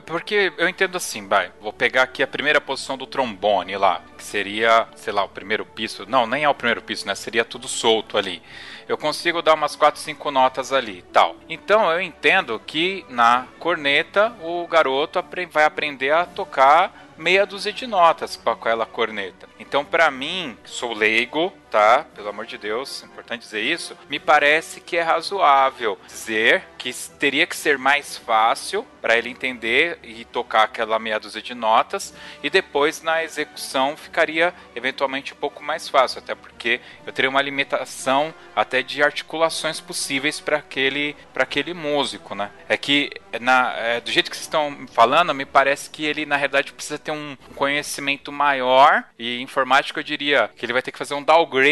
[0.04, 1.50] Porque eu entendo assim, vai.
[1.60, 5.64] Vou pegar aqui a primeira posição do trombone lá, que seria, sei lá, o primeiro
[5.64, 6.04] piso.
[6.06, 7.14] Não, nem é o primeiro piso, né?
[7.14, 8.42] Seria tudo solto ali.
[8.86, 11.36] Eu consigo dar umas 4, 5 notas ali, tal.
[11.48, 17.86] Então eu entendo que na corneta o garoto vai aprender a tocar meia dúzia de
[17.86, 19.48] notas com aquela corneta.
[19.58, 22.06] Então, para mim, sou leigo, tá?
[22.14, 23.94] Pelo amor de Deus, é importante dizer isso.
[24.08, 29.98] Me parece que é razoável dizer que teria que ser mais fácil para ele entender
[30.02, 35.62] e tocar aquela meia dúzia de notas e depois na execução ficaria eventualmente um pouco
[35.62, 41.42] mais fácil, até porque eu teria uma limitação até de articulações possíveis para aquele para
[41.42, 42.50] aquele músico, né?
[42.68, 46.36] É que na, é, do jeito que vocês estão falando, me parece que ele na
[46.36, 50.98] realidade precisa ter um conhecimento maior e informático eu diria que ele vai ter que
[50.98, 51.65] fazer um downgrade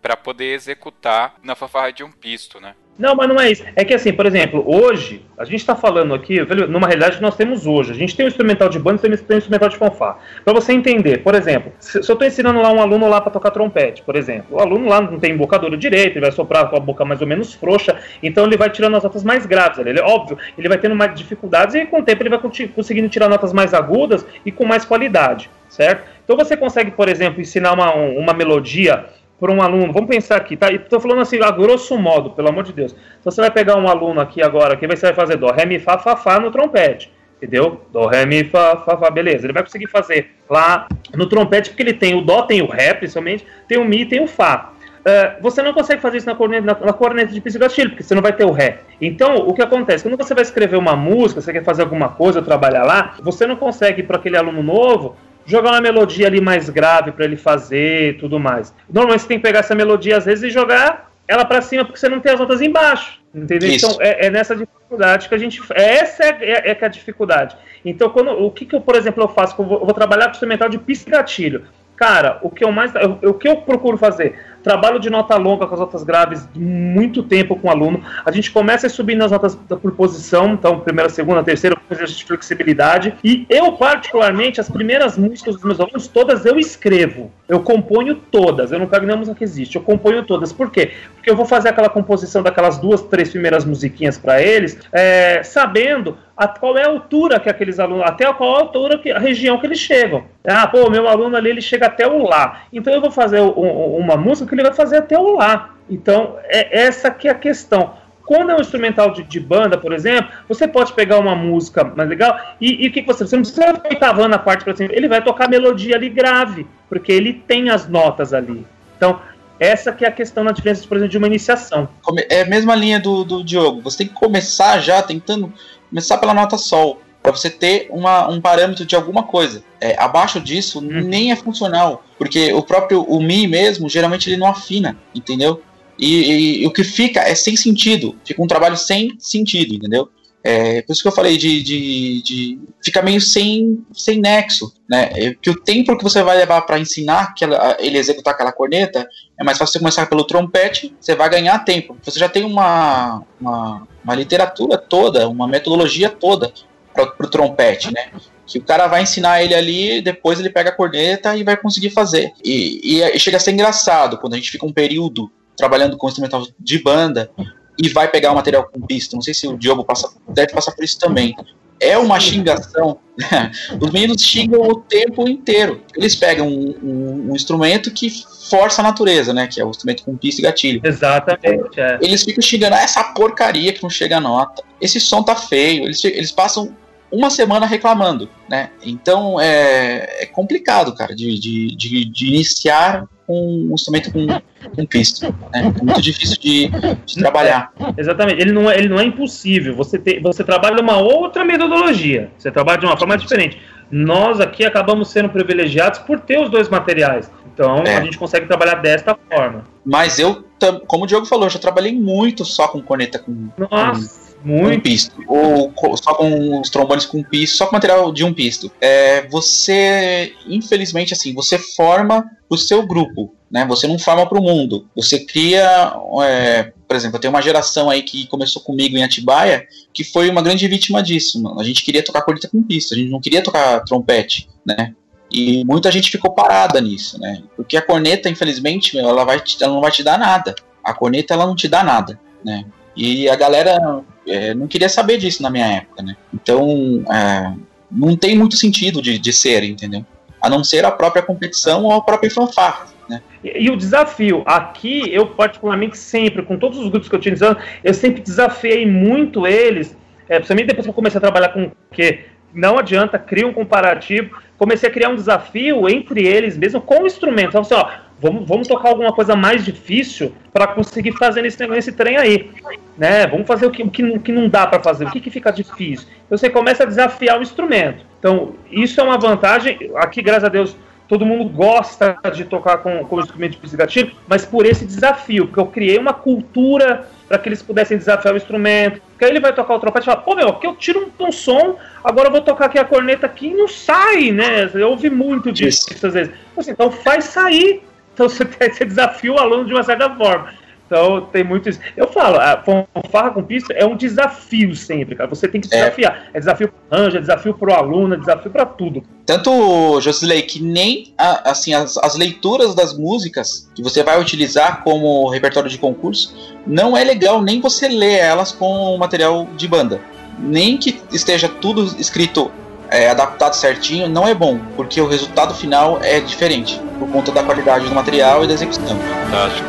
[0.00, 2.74] para poder executar na fanfarra de um pisto, né?
[2.98, 3.62] Não, mas não é isso.
[3.74, 7.36] É que assim, por exemplo, hoje, a gente está falando aqui, numa realidade que nós
[7.36, 7.92] temos hoje.
[7.92, 10.18] A gente tem um instrumental de banda e tem um instrumental de fanfarra.
[10.44, 13.50] Para você entender, por exemplo, se eu estou ensinando lá um aluno lá para tocar
[13.50, 16.80] trompete, por exemplo, o aluno lá não tem embocadura direito, ele vai soprar com a
[16.80, 19.84] boca mais ou menos frouxa, então ele vai tirando as notas mais graves.
[19.84, 23.28] Ele, óbvio, ele vai tendo mais dificuldades e com o tempo ele vai conseguindo tirar
[23.28, 26.08] notas mais agudas e com mais qualidade, certo?
[26.24, 29.04] Então você consegue, por exemplo, ensinar uma, uma melodia
[29.38, 30.72] por um aluno, vamos pensar aqui, tá?
[30.72, 32.94] Estou falando assim, a grosso modo, pelo amor de Deus.
[33.20, 35.78] Então você vai pegar um aluno aqui agora, que você vai fazer dó, ré, mi,
[35.78, 37.12] fá, fá, fá no trompete.
[37.36, 37.82] Entendeu?
[37.92, 39.44] Dó, ré, mi, fá, fá, fá, beleza.
[39.44, 42.94] Ele vai conseguir fazer lá no trompete, porque ele tem o dó, tem o ré,
[42.94, 44.72] principalmente, tem o mi, tem o fá.
[45.06, 48.14] Uh, você não consegue fazer isso na corneta, na, na corneta de psicogatilho, porque você
[48.14, 48.78] não vai ter o ré.
[49.00, 50.02] Então, o que acontece?
[50.02, 53.54] Quando você vai escrever uma música, você quer fazer alguma coisa, trabalhar lá, você não
[53.54, 55.14] consegue para aquele aluno novo
[55.46, 58.74] jogar uma melodia ali mais grave para ele fazer e tudo mais.
[58.92, 61.98] Normalmente você tem que pegar essa melodia às vezes e jogar ela para cima porque
[61.98, 63.20] você não tem as notas embaixo.
[63.34, 63.68] Entendeu?
[63.68, 63.86] Isso.
[63.86, 65.60] Então é, é, nessa dificuldade que a gente.
[65.74, 67.56] Essa é, é, é, é a dificuldade.
[67.84, 69.60] Então, quando, o que, que eu, por exemplo, eu faço?
[69.60, 71.64] Eu vou, eu vou trabalhar com instrumental de pista gatilho.
[71.96, 72.92] Cara, o que eu mais.
[73.22, 74.38] o que eu procuro fazer?
[74.66, 78.02] Trabalho de nota longa com as notas graves muito tempo com o aluno.
[78.24, 82.26] A gente começa a subir nas notas por posição, então, primeira, segunda, terceira, exercício de
[82.26, 83.14] flexibilidade.
[83.22, 87.30] E eu, particularmente, as primeiras músicas dos meus alunos, todas eu escrevo.
[87.48, 88.72] Eu componho todas.
[88.72, 89.76] Eu não pego nenhuma música que existe.
[89.76, 90.52] Eu componho todas.
[90.52, 90.90] Por quê?
[91.14, 96.18] Porque eu vou fazer aquela composição daquelas duas, três primeiras musiquinhas para eles, é, sabendo
[96.36, 99.58] a qual é a altura que aqueles alunos, até a qual altura, que, a região
[99.58, 100.24] que eles chegam.
[100.46, 102.62] Ah, pô, meu aluno ali, ele chega até o Lá.
[102.72, 105.74] Então eu vou fazer um, uma música que ele vai fazer até o Lá.
[105.88, 107.94] Então, é essa que é a questão.
[108.24, 112.08] Quando é um instrumental de, de, banda, por exemplo, você pode pegar uma música mais
[112.08, 113.24] legal e o que, que, você.
[113.24, 114.90] Você não precisa oitavando a parte para cima.
[114.92, 118.66] Ele vai tocar melodia ali grave, porque ele tem as notas ali.
[118.96, 119.20] Então,
[119.58, 121.88] Essa que é a questão na diferença, por exemplo, de uma iniciação.
[122.28, 123.80] É a mesma linha do, do Diogo.
[123.82, 125.52] Você tem que começar já tentando
[125.88, 129.64] começar pela nota Sol para você ter uma, um parâmetro de alguma coisa.
[129.80, 131.02] É, abaixo disso hum.
[131.02, 135.60] nem é funcional, porque o próprio o Mi mesmo geralmente ele não afina, entendeu?
[135.98, 140.08] E, e, e, o que fica é sem sentido, fica um trabalho sem sentido, entendeu?
[140.44, 145.10] É, por isso que eu falei de, de, de fica meio sem, sem nexo, né?
[145.14, 148.52] É, que o tempo que você vai levar para ensinar que ela, ele executar aquela
[148.52, 151.96] corneta é mais fácil você começar pelo trompete, você vai ganhar tempo.
[152.04, 156.52] Você já tem uma, uma, uma literatura toda, uma metodologia toda
[156.96, 158.10] para o trompete, né?
[158.46, 161.90] Que o cara vai ensinar ele ali, depois ele pega a corneta e vai conseguir
[161.90, 162.32] fazer.
[162.44, 166.08] E, e, e chega a ser engraçado quando a gente fica um período trabalhando com
[166.08, 167.30] instrumental de banda
[167.78, 169.16] e vai pegar o material com pista.
[169.16, 171.34] Não sei se o Diogo passa, deve passar por isso também.
[171.78, 172.98] É uma xingação.
[173.80, 175.82] Os meninos xingam o tempo inteiro.
[175.94, 178.10] Eles pegam um, um, um, instrumento que
[178.48, 179.46] força a natureza, né?
[179.46, 180.80] Que é o instrumento com pista e gatilho.
[180.82, 181.78] Exatamente.
[181.78, 181.98] É.
[182.00, 184.62] Eles ficam xingando ah, essa porcaria que não chega a nota.
[184.80, 185.84] Esse som tá feio.
[185.84, 186.74] Eles, eles passam
[187.10, 188.70] uma semana reclamando, né?
[188.82, 194.26] Então é, é complicado, cara, de, de, de, de iniciar um instrumento com,
[194.74, 195.28] com pista.
[195.52, 195.72] Né?
[195.78, 196.70] É muito difícil de,
[197.04, 197.72] de, trabalhar.
[197.96, 198.40] Exatamente.
[198.40, 199.74] Ele não é, ele não é impossível.
[199.76, 202.30] Você, te, você trabalha uma outra metodologia.
[202.38, 203.60] Você trabalha de uma forma diferente.
[203.90, 207.30] Nós aqui acabamos sendo privilegiados por ter os dois materiais.
[207.52, 207.96] Então é.
[207.96, 209.64] a gente consegue trabalhar desta forma.
[209.84, 210.44] Mas eu,
[210.86, 213.48] como o Diogo falou, já trabalhei muito só com corneta com.
[213.58, 214.20] Nossa.
[214.20, 214.78] Com muito.
[214.78, 215.22] Um pisto.
[215.26, 218.70] Ou só com os trombones com pisto, só com material de um pisto.
[218.80, 223.64] É, você, infelizmente, assim, você forma o seu grupo, né?
[223.66, 224.88] Você não forma para o mundo.
[224.94, 230.04] Você cria, é, por exemplo, tenho uma geração aí que começou comigo em Atibaia, que
[230.04, 231.42] foi uma grande vítima disso.
[231.42, 231.60] Mano.
[231.60, 234.94] A gente queria tocar corneta com pisto, a gente não queria tocar trompete, né?
[235.30, 237.42] E muita gente ficou parada nisso, né?
[237.56, 240.54] Porque a corneta, infelizmente, ela, vai te, ela não vai te dar nada.
[240.84, 242.64] A corneta, ela não te dá nada, né?
[242.96, 246.16] E a galera é, não queria saber disso na minha época, né?
[246.32, 247.52] Então, é,
[247.90, 250.04] não tem muito sentido de, de ser, entendeu?
[250.40, 252.86] A não ser a própria competição ou a própria fanfarra.
[253.08, 253.22] Né?
[253.42, 257.34] E, e, o desafio, aqui eu particularmente sempre, com todos os grupos que eu tinha
[257.82, 259.96] eu sempre desafiei muito eles,
[260.28, 264.36] é, principalmente depois que eu comecei a trabalhar com que não adianta, cria um comparativo,
[264.56, 267.48] comecei a criar um desafio entre eles mesmo com o instrumento.
[267.48, 267.88] Então, assim, ó,
[268.18, 272.50] Vamos, vamos tocar alguma coisa mais difícil para conseguir fazer nesse, nesse trem aí.
[272.96, 273.26] Né?
[273.26, 275.30] Vamos fazer o que, o que, o que não dá para fazer, o que, que
[275.30, 276.08] fica difícil.
[276.26, 278.04] Então você começa a desafiar o instrumento.
[278.18, 279.90] Então, isso é uma vantagem.
[279.96, 280.76] Aqui, graças a Deus,
[281.08, 285.46] todo mundo gosta de tocar com, com o instrumento de gatilho, mas por esse desafio,
[285.46, 289.00] porque eu criei uma cultura para que eles pudessem desafiar o instrumento.
[289.10, 291.26] Porque aí ele vai tocar o trompete e fala, pô, meu, aqui eu tiro um,
[291.26, 294.70] um, som, agora eu vou tocar aqui a corneta aqui e não sai, né?
[294.74, 296.32] Eu ouvi muito disso às vezes.
[296.56, 297.82] Assim, então faz sair.
[298.16, 300.48] Então você, você desafia o aluno de uma certa forma.
[300.86, 301.80] Então tem muito isso.
[301.96, 305.28] Eu falo, a fanfarra com pista é um desafio sempre, cara.
[305.28, 306.28] Você tem que desafiar.
[306.32, 309.02] É, é desafio pro anjo, é desafio pro aluno, é desafio para tudo.
[309.26, 314.84] Tanto, Josilei, que nem a, assim, as, as, leituras das músicas que você vai utilizar
[314.84, 320.00] como repertório de concurso, não é legal nem você ler elas com material de banda.
[320.38, 322.52] Nem que esteja tudo escrito
[322.90, 327.42] é, adaptado certinho não é bom, porque o resultado final é diferente, por conta da
[327.42, 328.98] qualidade do material e da execução.
[329.24, 329.68] Fantástico.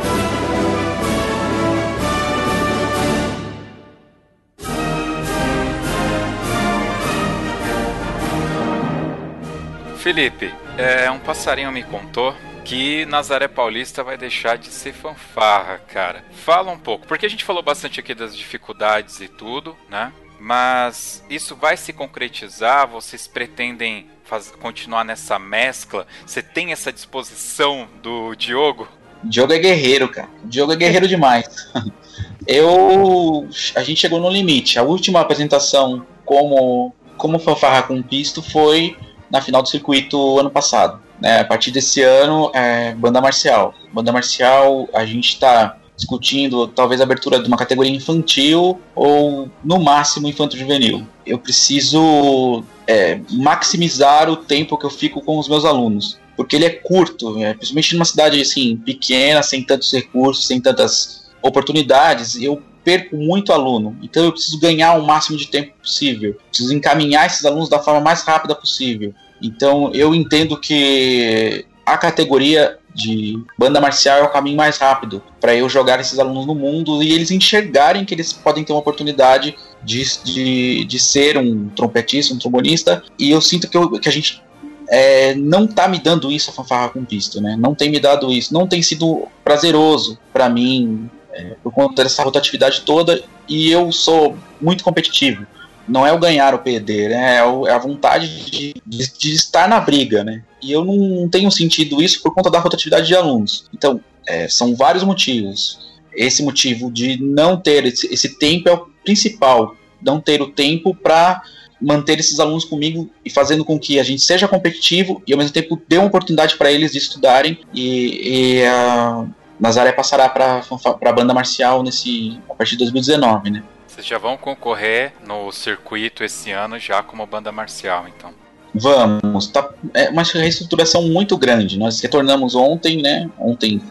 [9.97, 16.23] Felipe, é, um passarinho me contou que Nazaré Paulista vai deixar de ser fanfarra, cara.
[16.31, 20.11] Fala um pouco, porque a gente falou bastante aqui das dificuldades e tudo, né?
[20.39, 22.87] Mas isso vai se concretizar?
[22.87, 26.05] Vocês pretendem faz, continuar nessa mescla?
[26.25, 28.87] Você tem essa disposição do Diogo?
[29.23, 30.29] Diogo é guerreiro, cara.
[30.43, 31.47] Diogo é guerreiro demais.
[32.45, 33.47] Eu.
[33.75, 34.79] A gente chegou no limite.
[34.79, 38.95] A última apresentação como, como fanfarra com pisto foi
[39.29, 41.01] na final do circuito ano passado.
[41.19, 41.41] Né?
[41.41, 43.73] A partir desse ano, é banda marcial.
[43.91, 49.79] Banda marcial, a gente está discutindo talvez a abertura de uma categoria infantil ou no
[49.79, 51.05] máximo infanto-juvenil.
[51.25, 56.65] Eu preciso é, maximizar o tempo que eu fico com os meus alunos, porque ele
[56.65, 57.55] é curto, né?
[57.55, 62.39] principalmente numa cidade assim pequena, sem tantos recursos, sem tantas oportunidades.
[62.39, 67.25] Eu perco muito aluno, então eu preciso ganhar o máximo de tempo possível, preciso encaminhar
[67.25, 69.13] esses alunos da forma mais rápida possível.
[69.41, 75.55] Então eu entendo que a categoria de banda marcial é o caminho mais rápido para
[75.55, 79.55] eu jogar esses alunos no mundo e eles enxergarem que eles podem ter uma oportunidade
[79.83, 83.03] de, de, de ser um trompetista, um trombonista.
[83.19, 84.43] E eu sinto que, eu, que a gente
[84.89, 87.55] é, não tá me dando isso a fanfarra com pisto, né?
[87.55, 92.23] Não tem me dado isso, não tem sido prazeroso para mim é, por conta dessa
[92.23, 95.45] rotatividade toda e eu sou muito competitivo.
[95.87, 97.35] Não é o ganhar o perder, né?
[97.35, 100.43] é, é a vontade de, de, de, estar na briga, né?
[100.67, 103.65] E eu não tenho sentido isso por conta da rotatividade de alunos.
[103.73, 105.79] Então, é, são vários motivos.
[106.13, 109.75] Esse motivo de não ter esse, esse tempo é o principal.
[110.01, 111.41] Não ter o tempo para
[111.79, 115.53] manter esses alunos comigo e fazendo com que a gente seja competitivo e ao mesmo
[115.53, 119.27] tempo dê uma oportunidade para eles de estudarem e, e a
[119.59, 120.61] Nazaré passará para
[121.01, 123.63] a banda marcial nesse a partir de 2019, né?
[123.87, 128.31] Vocês já vão concorrer no circuito esse ano já como banda marcial, então?
[128.73, 131.77] Vamos, tá, é uma reestruturação muito grande.
[131.77, 133.29] Nós retornamos ontem, né?
[133.39, 133.81] Ontem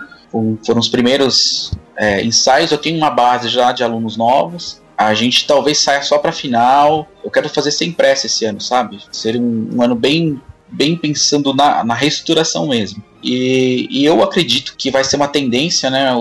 [0.64, 2.70] foram os primeiros é, ensaios.
[2.70, 7.06] Eu tenho uma base já de alunos novos a gente talvez saia só para final.
[7.22, 8.98] Eu quero fazer sem pressa esse ano, sabe?
[9.12, 13.02] Ser um, um ano bem, bem pensando na, na reestruturação mesmo.
[13.22, 16.12] E, e, eu acredito que vai ser uma tendência, né?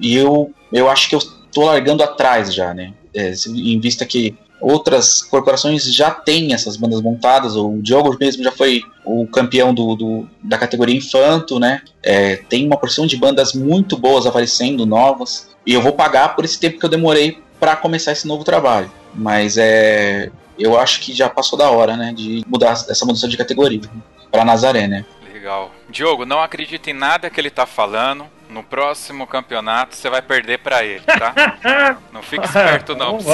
[0.00, 2.92] e eu, eu acho que eu estou largando atrás já, né?
[3.14, 7.56] É, em vista que outras corporações já têm essas bandas montadas.
[7.56, 11.82] O Diogo mesmo já foi o campeão do, do da categoria Infanto, né?
[12.02, 15.50] É, tem uma porção de bandas muito boas aparecendo, novas.
[15.66, 18.90] E eu vou pagar por esse tempo que eu demorei para começar esse novo trabalho.
[19.14, 23.36] Mas é, eu acho que já passou da hora, né, de mudar essa mudança de
[23.36, 23.80] categoria
[24.30, 25.04] para Nazaré, né?
[25.32, 25.70] Legal.
[25.90, 28.26] Diogo, não acredite em nada que ele tá falando.
[28.54, 31.34] No próximo campeonato você vai perder para ele, tá?
[32.12, 33.16] não fique esperto não.
[33.16, 33.24] Os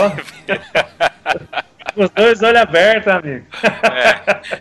[2.09, 3.45] dois olhos abertos, amigo.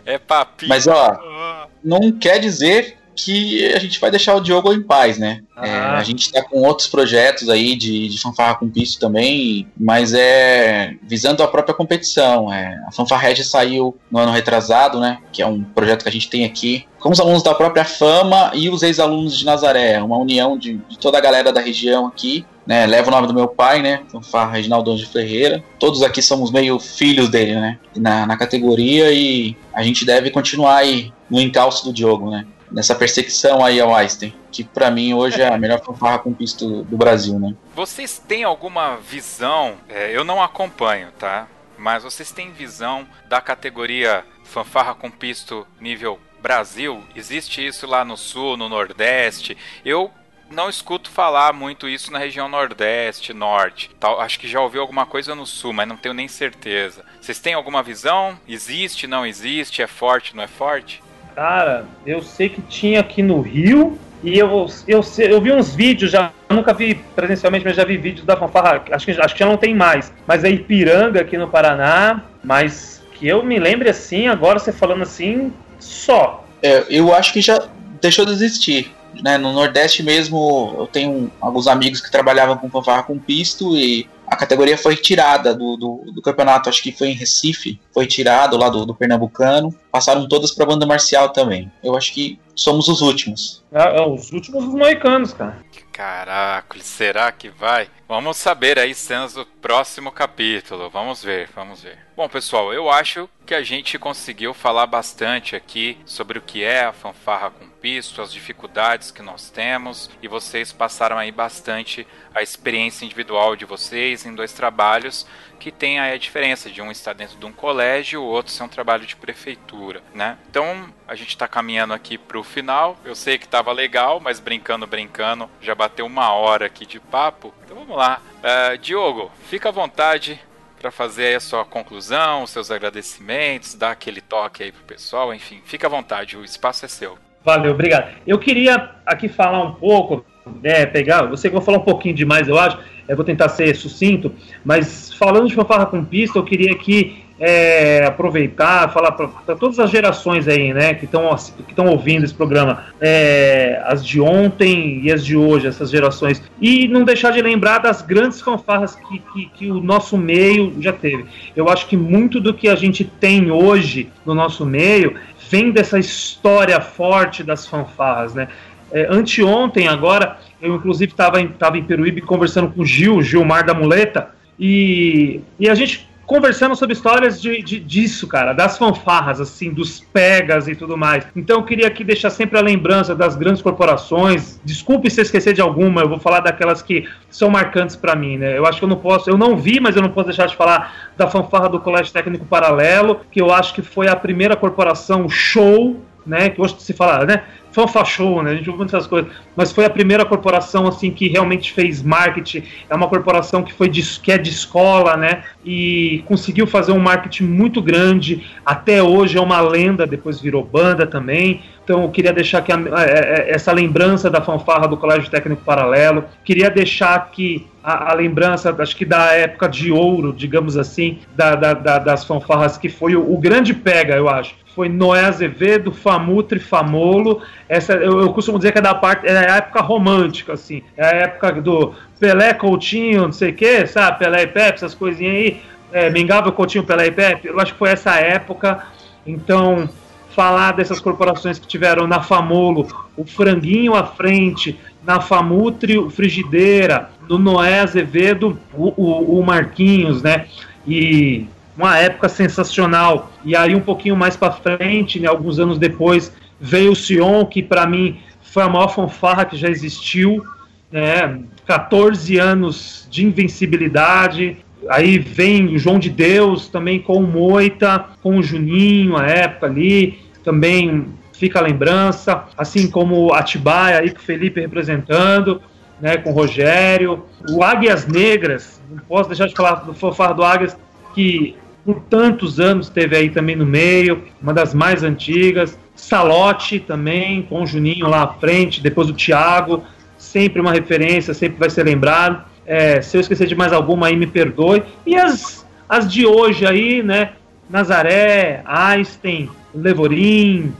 [0.04, 0.68] É, é papinho.
[0.68, 5.42] Mas ó, não quer dizer que a gente vai deixar o Diogo em paz, né?
[5.56, 5.94] É, ah.
[5.96, 10.14] É, a gente está com outros projetos aí de, de fanfarra com piso também, mas
[10.14, 12.52] é visando a própria competição.
[12.52, 12.76] É,
[13.10, 15.18] a Red saiu no ano retrasado, né?
[15.32, 18.52] Que é um projeto que a gente tem aqui com os alunos da própria Fama
[18.54, 22.44] e os ex-alunos de Nazaré, uma união de, de, toda a galera da região aqui.
[22.66, 24.02] Né, leva o nome do meu pai, né?
[24.12, 25.64] Fanfarra Reginaldo de Ferreira.
[25.76, 27.78] Todos aqui somos meio filhos dele, né?
[27.96, 32.46] Na, na categoria e a gente deve continuar aí no encalço do Diogo, né?
[32.70, 36.82] Nessa perseguição aí ao Einstein, que para mim hoje é a melhor fanfarra com pisto
[36.84, 37.54] do Brasil, né?
[37.74, 39.76] Vocês têm alguma visão?
[39.88, 41.46] É, eu não acompanho, tá?
[41.78, 47.02] Mas vocês têm visão da categoria fanfarra com pisto nível Brasil?
[47.14, 49.56] Existe isso lá no sul, no nordeste?
[49.84, 50.10] Eu
[50.50, 53.90] não escuto falar muito isso na região Nordeste, Norte.
[54.00, 57.04] Tal, acho que já ouvi alguma coisa no Sul, mas não tenho nem certeza.
[57.20, 58.38] Vocês têm alguma visão?
[58.48, 59.80] Existe, não existe?
[59.80, 61.02] É forte, não é forte?
[61.34, 66.10] Cara, eu sei que tinha aqui no Rio e eu, eu, eu vi uns vídeos
[66.10, 69.46] já, nunca vi presencialmente, mas já vi vídeos da fanfarra, acho que, acho que já
[69.46, 74.28] não tem mais, mas é Ipiranga aqui no Paraná, mas que eu me lembre assim,
[74.28, 76.44] agora você falando assim, só.
[76.62, 77.68] É, eu acho que já
[78.00, 78.92] deixou de existir.
[79.22, 79.36] Né?
[79.38, 84.36] No Nordeste mesmo, eu tenho alguns amigos que trabalhavam com fanfarra com pisto e a
[84.36, 88.68] categoria foi tirada do, do, do, campeonato, acho que foi em Recife, foi tirado lá
[88.68, 91.70] do, do Pernambucano, passaram todas para a banda marcial também.
[91.82, 93.64] Eu acho que somos os últimos.
[93.72, 95.58] É, é os últimos dos moicanos, cara.
[95.92, 97.88] Caraca, será que vai?
[98.10, 100.90] Vamos saber aí cenas do próximo capítulo.
[100.90, 101.96] Vamos ver, vamos ver.
[102.16, 106.86] Bom, pessoal, eu acho que a gente conseguiu falar bastante aqui sobre o que é
[106.86, 112.04] a fanfarra com pisto, as dificuldades que nós temos, e vocês passaram aí bastante
[112.34, 115.24] a experiência individual de vocês em dois trabalhos
[115.60, 118.62] que tem aí a diferença de um estar dentro de um colégio, o outro ser
[118.62, 120.38] um trabalho de prefeitura, né?
[120.48, 122.96] Então, a gente está caminhando aqui para o final.
[123.04, 127.52] Eu sei que estava legal, mas brincando, brincando, já bateu uma hora aqui de papo.
[127.62, 127.99] Então, vamos lá.
[128.00, 130.40] Uh, Diogo, fica à vontade
[130.80, 135.60] para fazer a sua conclusão, os seus agradecimentos, dar aquele toque aí pro pessoal, enfim,
[135.64, 137.18] fica à vontade, o espaço é seu.
[137.44, 138.14] Valeu, obrigado.
[138.26, 140.24] Eu queria aqui falar um pouco,
[140.62, 144.34] né, pegar, você vou falar um pouquinho demais, eu acho, eu vou tentar ser sucinto,
[144.64, 149.90] mas falando de fanfarra com pista, eu queria aqui é, aproveitar, falar para todas as
[149.90, 155.10] gerações aí, né, que estão que estão ouvindo esse programa, é, as de ontem e
[155.10, 159.46] as de hoje, essas gerações, e não deixar de lembrar das grandes fanfarras que, que,
[159.54, 161.24] que o nosso meio já teve.
[161.56, 165.14] Eu acho que muito do que a gente tem hoje no nosso meio
[165.50, 168.48] vem dessa história forte das fanfarras, né?
[168.92, 173.64] É, anteontem, agora, eu inclusive estava em, tava em Peruíbe conversando com o Gil, Gilmar
[173.64, 179.40] da Muleta, e, e a gente conversando sobre histórias de, de, disso, cara, das fanfarras,
[179.40, 181.26] assim, dos pegas e tudo mais.
[181.34, 184.60] Então eu queria aqui deixar sempre a lembrança das grandes corporações.
[184.64, 188.56] Desculpe se esquecer de alguma, eu vou falar daquelas que são marcantes para mim, né?
[188.56, 190.54] Eu acho que eu não posso, eu não vi, mas eu não posso deixar de
[190.54, 195.28] falar da fanfarra do Colégio Técnico Paralelo, que eu acho que foi a primeira corporação
[195.28, 196.50] show né?
[196.50, 197.42] Que hoje se fala, né?
[197.72, 198.52] Fanfachou, né?
[198.52, 202.62] A gente ouve muitas coisas, mas foi a primeira corporação assim que realmente fez marketing.
[202.88, 205.44] É uma corporação que foi de, que é de escola, né?
[205.64, 208.44] E conseguiu fazer um marketing muito grande.
[208.64, 210.06] Até hoje é uma lenda.
[210.06, 211.62] Depois virou banda também.
[211.84, 213.04] Então eu queria deixar aqui a, a, a,
[213.48, 216.24] essa lembrança da fanfarra do Colégio Técnico Paralelo.
[216.44, 221.74] Queria deixar aqui a, lembrança, acho que da época de ouro, digamos assim, da, da,
[221.74, 226.58] da, das fanfarras que foi o, o grande pega, eu acho foi Noé Azevedo, Famutri,
[226.58, 227.42] Famolo.
[227.68, 230.82] Essa, eu, eu, costumo dizer que é da parte, é a época romântica, assim.
[230.96, 234.20] É a época do Pelé, Coutinho, não sei o quê, sabe?
[234.20, 235.62] Pelé e Pepe, essas coisinhas aí.
[235.92, 237.48] É, Mengava, Coutinho, Pelé e Pepe.
[237.48, 238.84] Eu acho que foi essa época.
[239.26, 239.88] Então,
[240.30, 247.38] falar dessas corporações que tiveram na Famolo o franguinho à frente, na Famutri, Frigideira, no
[247.38, 250.46] Noé Azevedo, o, o, o Marquinhos, né?
[250.86, 251.46] E
[251.76, 253.32] uma época sensacional.
[253.44, 257.62] E aí um pouquinho mais para frente, né, alguns anos depois, veio o Sion, que
[257.62, 260.42] para mim foi a maior fanfarra que já existiu,
[260.90, 261.40] né?
[261.66, 264.56] 14 anos de invencibilidade.
[264.88, 269.66] Aí vem o João de Deus também com o Moita, com o Juninho, a época
[269.66, 271.06] ali, também
[271.40, 275.62] fica a lembrança, assim como Atibaia aí com o Felipe representando,
[275.98, 280.44] né, com o Rogério, o Águias Negras, não posso deixar de falar do fanfarra do
[280.44, 280.76] Águias,
[281.14, 285.78] que por tantos anos teve aí também no meio, uma das mais antigas.
[285.96, 289.82] Salote também, com o Juninho lá à frente, depois o Thiago,
[290.18, 292.44] sempre uma referência, sempre vai ser lembrado.
[292.66, 294.82] É, se eu esquecer de mais alguma aí, me perdoe.
[295.06, 297.32] E as, as de hoje aí, né?
[297.68, 300.72] Nazaré, Einstein, Levorim,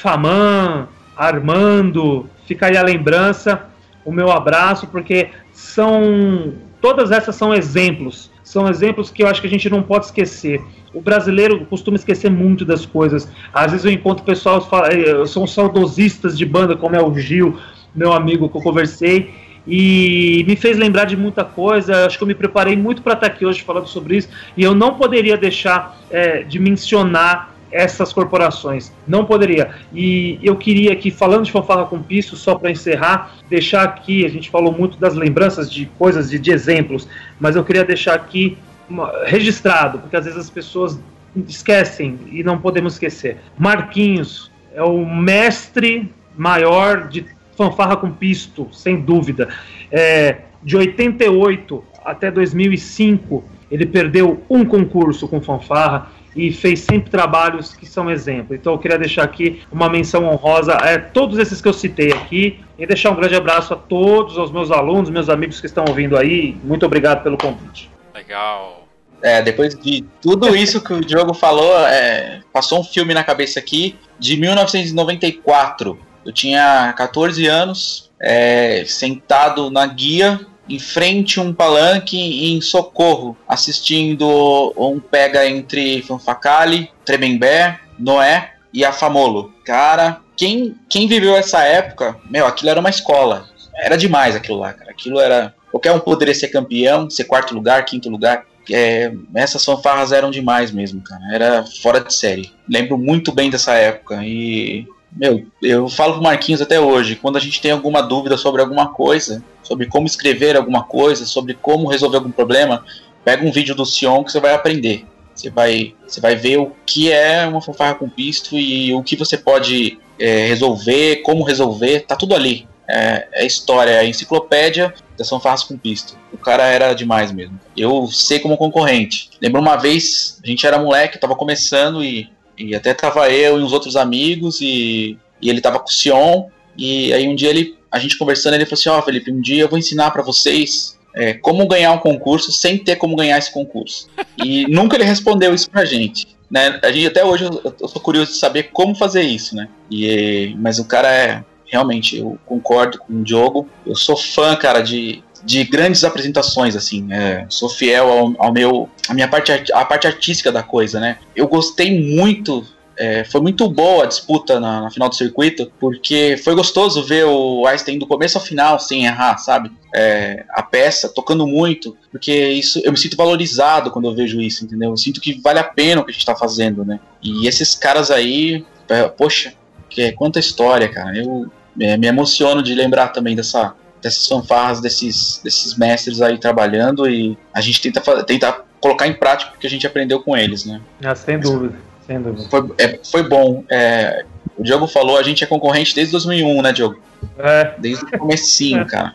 [0.00, 3.68] Faman, Armando, fica aí a lembrança,
[4.04, 6.54] o meu abraço, porque são.
[6.80, 10.60] Todas essas são exemplos são exemplos que eu acho que a gente não pode esquecer.
[10.92, 13.30] O brasileiro costuma esquecer muito das coisas.
[13.54, 17.56] Às vezes eu encontro pessoas que são saudosistas de banda, como é o Gil,
[17.94, 19.30] meu amigo que eu conversei,
[19.64, 22.06] e me fez lembrar de muita coisa.
[22.06, 24.74] Acho que eu me preparei muito para estar aqui hoje falando sobre isso, e eu
[24.74, 28.92] não poderia deixar é, de mencionar essas corporações.
[29.06, 29.70] Não poderia.
[29.92, 34.28] E eu queria aqui, falando de fanfarra com piso, só para encerrar, deixar aqui, a
[34.28, 37.08] gente falou muito das lembranças de coisas, de, de exemplos,
[37.38, 38.58] mas eu queria deixar aqui
[38.88, 40.98] uma, registrado, porque às vezes as pessoas
[41.46, 43.38] esquecem e não podemos esquecer.
[43.56, 47.24] Marquinhos é o mestre maior de
[47.56, 49.48] fanfarra com pisto, sem dúvida.
[49.92, 57.74] É, de 88 até 2005, ele perdeu um concurso com fanfarra e fez sempre trabalhos
[57.74, 58.54] que são exemplo.
[58.54, 62.60] Então eu queria deixar aqui uma menção honrosa a todos esses que eu citei aqui
[62.78, 66.16] e deixar um grande abraço a todos os meus alunos, meus amigos que estão ouvindo
[66.16, 66.56] aí.
[66.62, 67.90] Muito obrigado pelo convite.
[68.14, 68.86] Legal.
[69.22, 73.58] É, depois de tudo isso que o Diogo falou, é, passou um filme na cabeça
[73.58, 75.98] aqui de 1994.
[76.24, 80.40] Eu tinha 14 anos, é, sentado na guia
[80.70, 88.84] em frente a um palanque em Socorro, assistindo um pega entre Fanfacali, Tremembé, Noé e
[88.84, 89.52] Afamolo.
[89.64, 93.48] Cara, quem, quem viveu essa época, meu, aquilo era uma escola.
[93.76, 94.90] Era demais aquilo lá, cara.
[94.90, 95.54] Aquilo era.
[95.70, 98.44] Qualquer um poderia ser campeão, ser quarto lugar, quinto lugar.
[98.70, 101.22] É, essas fanfarras eram demais mesmo, cara.
[101.32, 102.52] Era fora de série.
[102.68, 104.20] Lembro muito bem dessa época.
[104.24, 108.62] E meu, eu falo pro Marquinhos até hoje, quando a gente tem alguma dúvida sobre
[108.62, 112.84] alguma coisa, sobre como escrever alguma coisa, sobre como resolver algum problema,
[113.24, 115.06] pega um vídeo do Sion que você vai aprender.
[115.34, 119.16] Você vai, você vai ver o que é uma fanfarra com pisto e o que
[119.16, 122.68] você pode é, resolver, como resolver, tá tudo ali.
[122.88, 126.16] É, é história, é enciclopédia das fanfarras com pisto.
[126.32, 127.58] O cara era demais mesmo.
[127.76, 129.30] Eu sei como concorrente.
[129.40, 132.28] Lembro uma vez, a gente era moleque, tava começando e
[132.60, 136.48] e até tava eu e uns outros amigos e, e ele tava com o Sion.
[136.76, 139.40] E aí um dia ele, a gente conversando, ele falou assim: Ó, oh, Felipe, um
[139.40, 143.38] dia eu vou ensinar para vocês é, como ganhar um concurso sem ter como ganhar
[143.38, 144.08] esse concurso.
[144.42, 146.28] E nunca ele respondeu isso pra gente.
[146.50, 146.80] Né?
[146.82, 149.68] A gente até hoje eu, eu tô curioso de saber como fazer isso, né?
[149.90, 153.68] E, mas o cara é realmente, eu concordo com o Diogo.
[153.86, 157.12] Eu sou fã, cara, de, de grandes apresentações, assim.
[157.12, 158.88] É, sou fiel ao, ao, meu.
[159.08, 161.18] a minha parte, a parte artística da coisa, né?
[161.34, 162.66] Eu gostei muito.
[162.96, 167.24] É, foi muito boa a disputa na, na, final do circuito, porque foi gostoso ver
[167.24, 169.72] o Einstein do começo ao final sem errar, sabe?
[169.94, 174.66] É, a peça tocando muito, porque isso eu me sinto valorizado quando eu vejo isso,
[174.66, 174.90] entendeu?
[174.90, 177.00] Eu sinto que vale a pena o que a gente tá fazendo, né?
[177.22, 179.54] E esses caras aí, é, poxa,
[179.90, 181.16] que, quanta história, cara.
[181.16, 187.08] Eu é, me emociono de lembrar também dessa, dessas fanfarras desses, desses mestres aí trabalhando
[187.08, 190.64] e a gente tenta, tenta colocar em prática o que a gente aprendeu com eles,
[190.64, 190.80] né?
[191.02, 192.48] Ah, sem dúvida, sem dúvida.
[192.48, 193.64] Foi, é, foi bom.
[193.70, 194.24] É,
[194.56, 197.02] o Diogo falou, a gente é concorrente desde 2001, né, Diogo?
[197.38, 197.74] É.
[197.78, 199.14] Desde o comecinho, cara.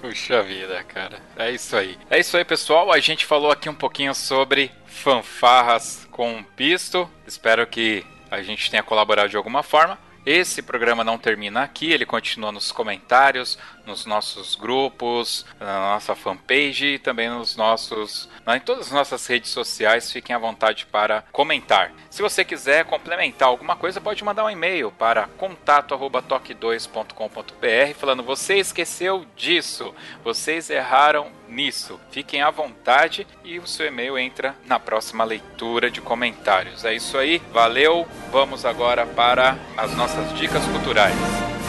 [0.00, 1.18] Puxa vida, cara.
[1.36, 1.96] É isso aí.
[2.10, 2.90] É isso aí, pessoal.
[2.90, 7.08] A gente falou aqui um pouquinho sobre fanfarras com pisto.
[7.24, 9.96] Espero que a gente tenha colaborado de alguma forma.
[10.24, 16.94] Esse programa não termina aqui, ele continua nos comentários, nos nossos grupos, na nossa fanpage
[16.94, 20.12] e também nos nossos, em todas as nossas redes sociais.
[20.12, 21.92] Fiquem à vontade para comentar.
[22.10, 29.26] Se você quiser complementar alguma coisa, pode mandar um e-mail para contato@toque2.com.br falando você esqueceu
[29.36, 31.98] disso, vocês erraram nisso.
[32.10, 36.84] Fiquem à vontade e o seu e-mail entra na próxima leitura de comentários.
[36.84, 38.06] É isso aí, valeu.
[38.30, 41.61] Vamos agora para as nossas dicas culturais.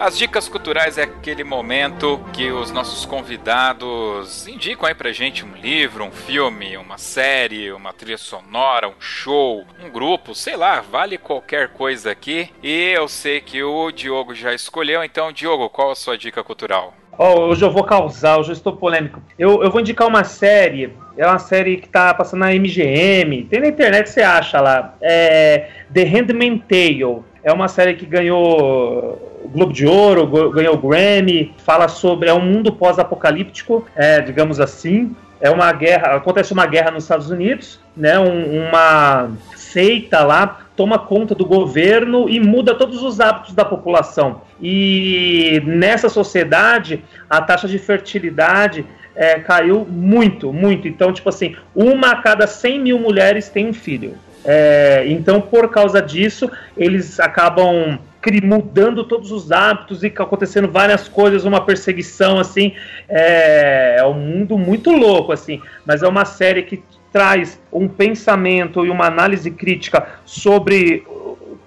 [0.00, 5.52] As dicas culturais é aquele momento que os nossos convidados indicam aí pra gente um
[5.52, 11.18] livro, um filme, uma série, uma trilha sonora, um show, um grupo, sei lá, vale
[11.18, 12.48] qualquer coisa aqui.
[12.62, 16.94] E eu sei que o Diogo já escolheu, então, Diogo, qual a sua dica cultural?
[17.18, 19.22] Oh, hoje eu vou causar, hoje eu estou polêmico.
[19.38, 23.60] Eu, eu vou indicar uma série, é uma série que tá passando na MGM, tem
[23.60, 24.96] na internet, você acha lá.
[25.02, 27.22] É The Handmaid's Tale.
[27.42, 32.40] É uma série que ganhou Globo de Ouro, ganhou o Grammy, fala sobre é um
[32.40, 35.14] mundo pós-apocalíptico, é, digamos assim.
[35.40, 38.18] É uma guerra, acontece uma guerra nos Estados Unidos, né?
[38.18, 44.42] Um, uma seita lá toma conta do governo e muda todos os hábitos da população.
[44.60, 48.84] E nessa sociedade, a taxa de fertilidade
[49.14, 50.88] é, caiu muito, muito.
[50.88, 54.14] Então, tipo assim, uma a cada 100 mil mulheres tem um filho.
[54.44, 57.98] É, então, por causa disso, eles acabam
[58.42, 62.74] mudando todos os hábitos e acontecendo várias coisas, uma perseguição assim.
[63.08, 65.60] É, é um mundo muito louco, assim.
[65.86, 71.04] Mas é uma série que traz um pensamento e uma análise crítica sobre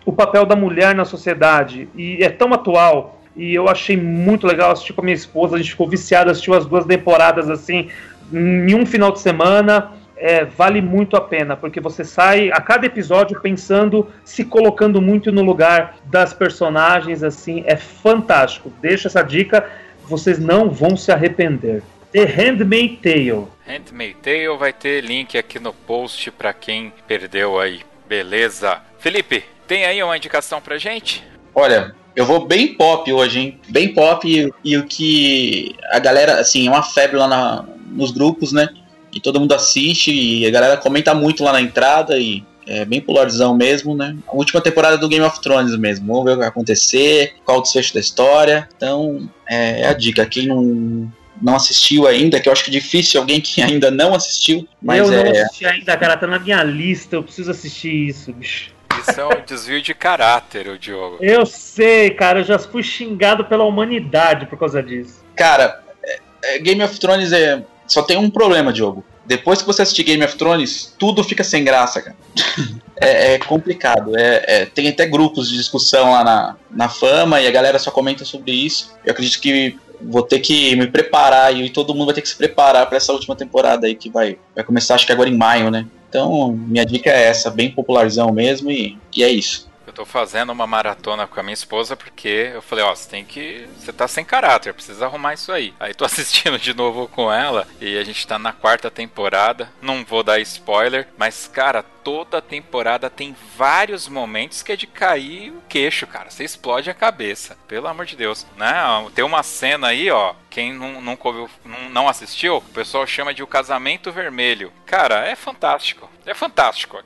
[0.06, 4.72] o papel da mulher na sociedade e é tão atual e eu achei muito legal
[4.72, 7.90] assistir com a minha esposa, a gente ficou viciado, assistiu as duas temporadas assim
[8.32, 9.92] em um final de semana
[10.24, 15.34] é, vale muito a pena, porque você sai a cada episódio pensando, se colocando muito
[15.34, 18.72] no lugar das personagens, assim, é fantástico.
[18.82, 19.70] Deixa essa dica,
[20.06, 21.84] vocês não vão se arrepender.
[22.14, 23.48] The Handmaid's Tale.
[23.68, 27.82] Handmaid's Tale vai ter link aqui no post para quem perdeu aí.
[28.08, 28.80] Beleza.
[29.00, 31.22] Felipe, tem aí uma indicação pra gente?
[31.54, 33.60] Olha, eu vou bem pop hoje, hein?
[33.68, 38.12] Bem pop e, e o que a galera, assim, é uma febre lá na, nos
[38.12, 38.70] grupos, né?
[39.14, 43.02] E todo mundo assiste e a galera comenta muito lá na entrada e é bem
[43.02, 44.16] polarizão mesmo, né?
[44.28, 46.08] A última temporada do Game of Thrones mesmo.
[46.08, 48.70] Vamos ver o que vai acontecer, qual o desfecho da história.
[48.76, 50.26] Então, é, é a dica.
[50.26, 51.12] Quem não,
[51.42, 54.68] não assistiu ainda, que eu acho que é difícil alguém que ainda não assistiu.
[54.82, 55.24] Mas eu é...
[55.24, 58.72] não assisti ainda, cara, tá na minha lista, eu preciso assistir isso, bicho.
[59.02, 61.18] Isso é um desvio de caráter, o Diogo.
[61.20, 65.24] Eu sei, cara, eu já fui xingado pela humanidade por causa disso.
[65.36, 67.64] Cara, é, é, Game of Thrones é.
[67.88, 69.04] Só tem um problema, Diogo.
[69.26, 72.16] Depois que você assistir Game of Thrones, tudo fica sem graça, cara.
[73.00, 74.18] é, é, complicado.
[74.18, 77.90] É, é, tem até grupos de discussão lá na, na fama e a galera só
[77.90, 78.94] comenta sobre isso.
[79.06, 82.36] Eu acredito que vou ter que me preparar e todo mundo vai ter que se
[82.36, 85.72] preparar para essa última temporada aí que vai, vai começar, acho que agora em maio,
[85.72, 85.86] né?
[86.10, 89.70] Então, minha dica é essa, bem popularzão mesmo e, e é isso.
[89.94, 93.24] Eu tô fazendo uma maratona com a minha esposa porque eu falei, ó, você tem
[93.24, 93.70] que.
[93.78, 95.72] Você tá sem caráter, precisa arrumar isso aí.
[95.80, 99.72] Aí tô assistindo de novo com ela e a gente tá na quarta temporada.
[99.80, 105.52] Não vou dar spoiler, mas, cara, toda temporada tem vários momentos que é de cair
[105.52, 106.32] o queixo, cara.
[106.32, 108.48] Você explode a cabeça, pelo amor de Deus.
[108.58, 108.74] Né?
[109.14, 110.34] Tem uma cena aí, ó.
[110.50, 111.50] Quem não, nunca ouviu,
[111.92, 114.74] não assistiu, o pessoal chama de O Casamento Vermelho.
[114.88, 116.10] Cara, é fantástico.
[116.26, 116.98] É fantástico.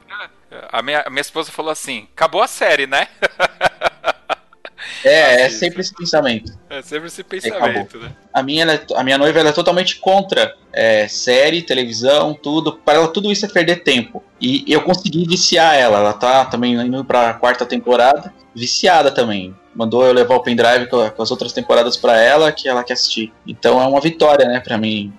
[0.71, 3.07] A minha, a minha esposa falou assim: acabou a série, né?
[5.03, 6.57] É, é sempre esse pensamento.
[6.69, 8.13] É sempre esse pensamento, né?
[8.33, 12.73] A minha, é, a minha noiva é totalmente contra é, série, televisão, tudo.
[12.73, 14.23] Para ela, tudo isso é perder tempo.
[14.39, 15.99] E eu consegui viciar ela.
[15.99, 19.55] Ela tá também indo pra quarta temporada, viciada também.
[19.73, 22.93] Mandou eu levar o pendrive com, com as outras temporadas para ela, que ela quer
[22.93, 23.31] assistir.
[23.45, 25.13] Então é uma vitória, né, pra mim.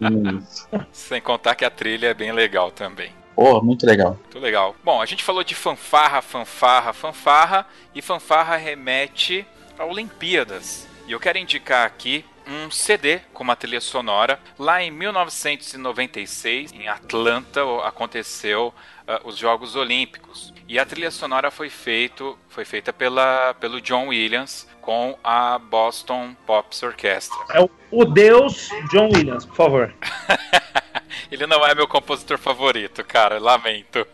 [0.92, 3.19] Sem contar que a trilha é bem legal também.
[3.34, 4.18] Pô, muito legal.
[4.22, 4.76] Muito legal.
[4.84, 9.46] Bom, a gente falou de fanfarra, fanfarra, fanfarra, e fanfarra remete
[9.78, 10.86] a Olimpíadas.
[11.06, 14.40] E eu quero indicar aqui um CD com uma trilha sonora.
[14.58, 18.74] Lá em 1996, em Atlanta, aconteceu
[19.06, 20.52] uh, os Jogos Olímpicos.
[20.70, 26.32] E a trilha sonora foi, feito, foi feita pela, pelo John Williams com a Boston
[26.46, 27.36] Pops Orchestra.
[27.52, 29.94] É o, o deus John Williams, por favor.
[31.28, 34.06] Ele não é meu compositor favorito, cara, lamento.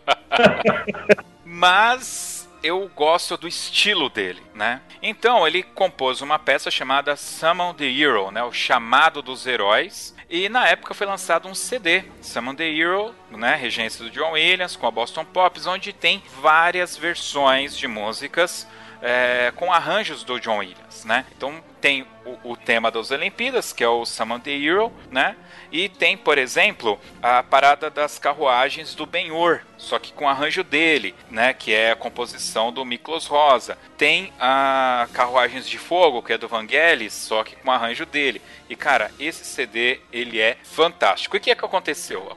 [1.45, 4.81] Mas eu gosto do estilo dele, né?
[5.03, 8.43] Então ele compôs uma peça chamada Summon the Hero, né?
[8.43, 10.16] O chamado dos heróis.
[10.29, 13.55] E na época foi lançado um CD, Summon the Hero, né?
[13.55, 18.67] Regência do John Williams com a Boston Pops, onde tem várias versões de músicas
[19.01, 21.25] é, com arranjos do John Williams, né?
[21.37, 25.37] Então tem o, o, tema das Olimpíadas, que é o Summon the Hero, né?
[25.71, 31.15] E tem, por exemplo, a parada das carruagens do Ben-Hur, só que com arranjo dele,
[31.31, 31.53] né?
[31.53, 33.79] Que é a composição do Miklos Rosa.
[33.97, 38.41] Tem a Carruagens de Fogo, que é do Vangelis, só que com arranjo dele.
[38.69, 41.37] E cara, esse CD ele é fantástico.
[41.37, 42.37] E o que é que aconteceu?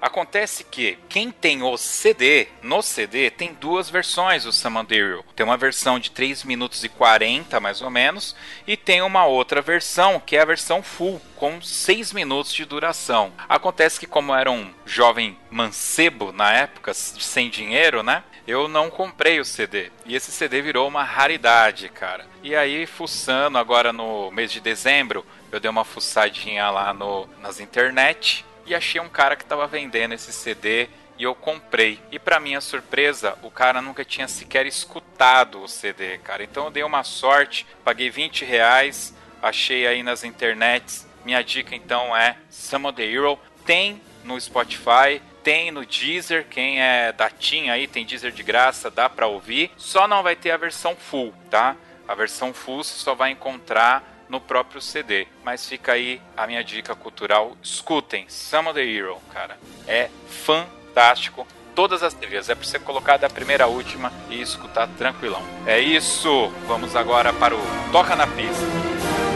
[0.00, 5.24] Acontece que quem tem o CD, no CD tem duas versões do Summon the Hero.
[5.34, 8.36] Tem uma versão de 3 minutos e 40 mais ou menos
[8.66, 13.32] e tem uma outra versão que é a versão full com 6 minutos de duração.
[13.48, 18.22] Acontece que como era um jovem mancebo na época, sem dinheiro, né?
[18.46, 19.90] Eu não comprei o CD.
[20.04, 22.26] E esse CD virou uma raridade, cara.
[22.42, 27.60] E aí, fuçando agora no mês de dezembro, eu dei uma fuçadinha lá no, nas
[27.60, 30.88] internet e achei um cara que estava vendendo esse CD
[31.20, 32.00] e eu comprei.
[32.10, 36.42] E para minha surpresa, o cara nunca tinha sequer escutado o CD, cara.
[36.42, 42.16] Então eu dei uma sorte, paguei 20 reais, achei aí nas internets minha dica então
[42.16, 43.38] é Summon the Hero.
[43.64, 49.08] Tem no Spotify, tem no Deezer, quem é datinha aí, tem Deezer de graça, dá
[49.08, 49.70] pra ouvir.
[49.76, 51.76] Só não vai ter a versão full, tá?
[52.08, 55.26] A versão full você só vai encontrar no próprio CD.
[55.44, 57.56] Mas fica aí a minha dica cultural.
[57.62, 59.58] Escutem, Summon the Hero, cara.
[59.86, 61.46] É fantástico.
[61.74, 65.42] Todas as trilhas, é pra você colocar da primeira à última e escutar tranquilão.
[65.66, 66.48] É isso!
[66.66, 67.60] Vamos agora para o
[67.92, 69.29] Toca na Pista.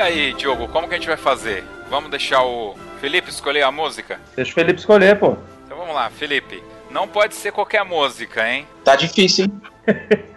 [0.00, 1.62] E aí, Diogo, como que a gente vai fazer?
[1.90, 4.18] Vamos deixar o Felipe escolher a música?
[4.34, 5.36] Deixa o Felipe escolher, pô.
[5.66, 6.62] Então vamos lá, Felipe.
[6.90, 8.66] Não pode ser qualquer música, hein?
[8.82, 9.62] Tá difícil, hein?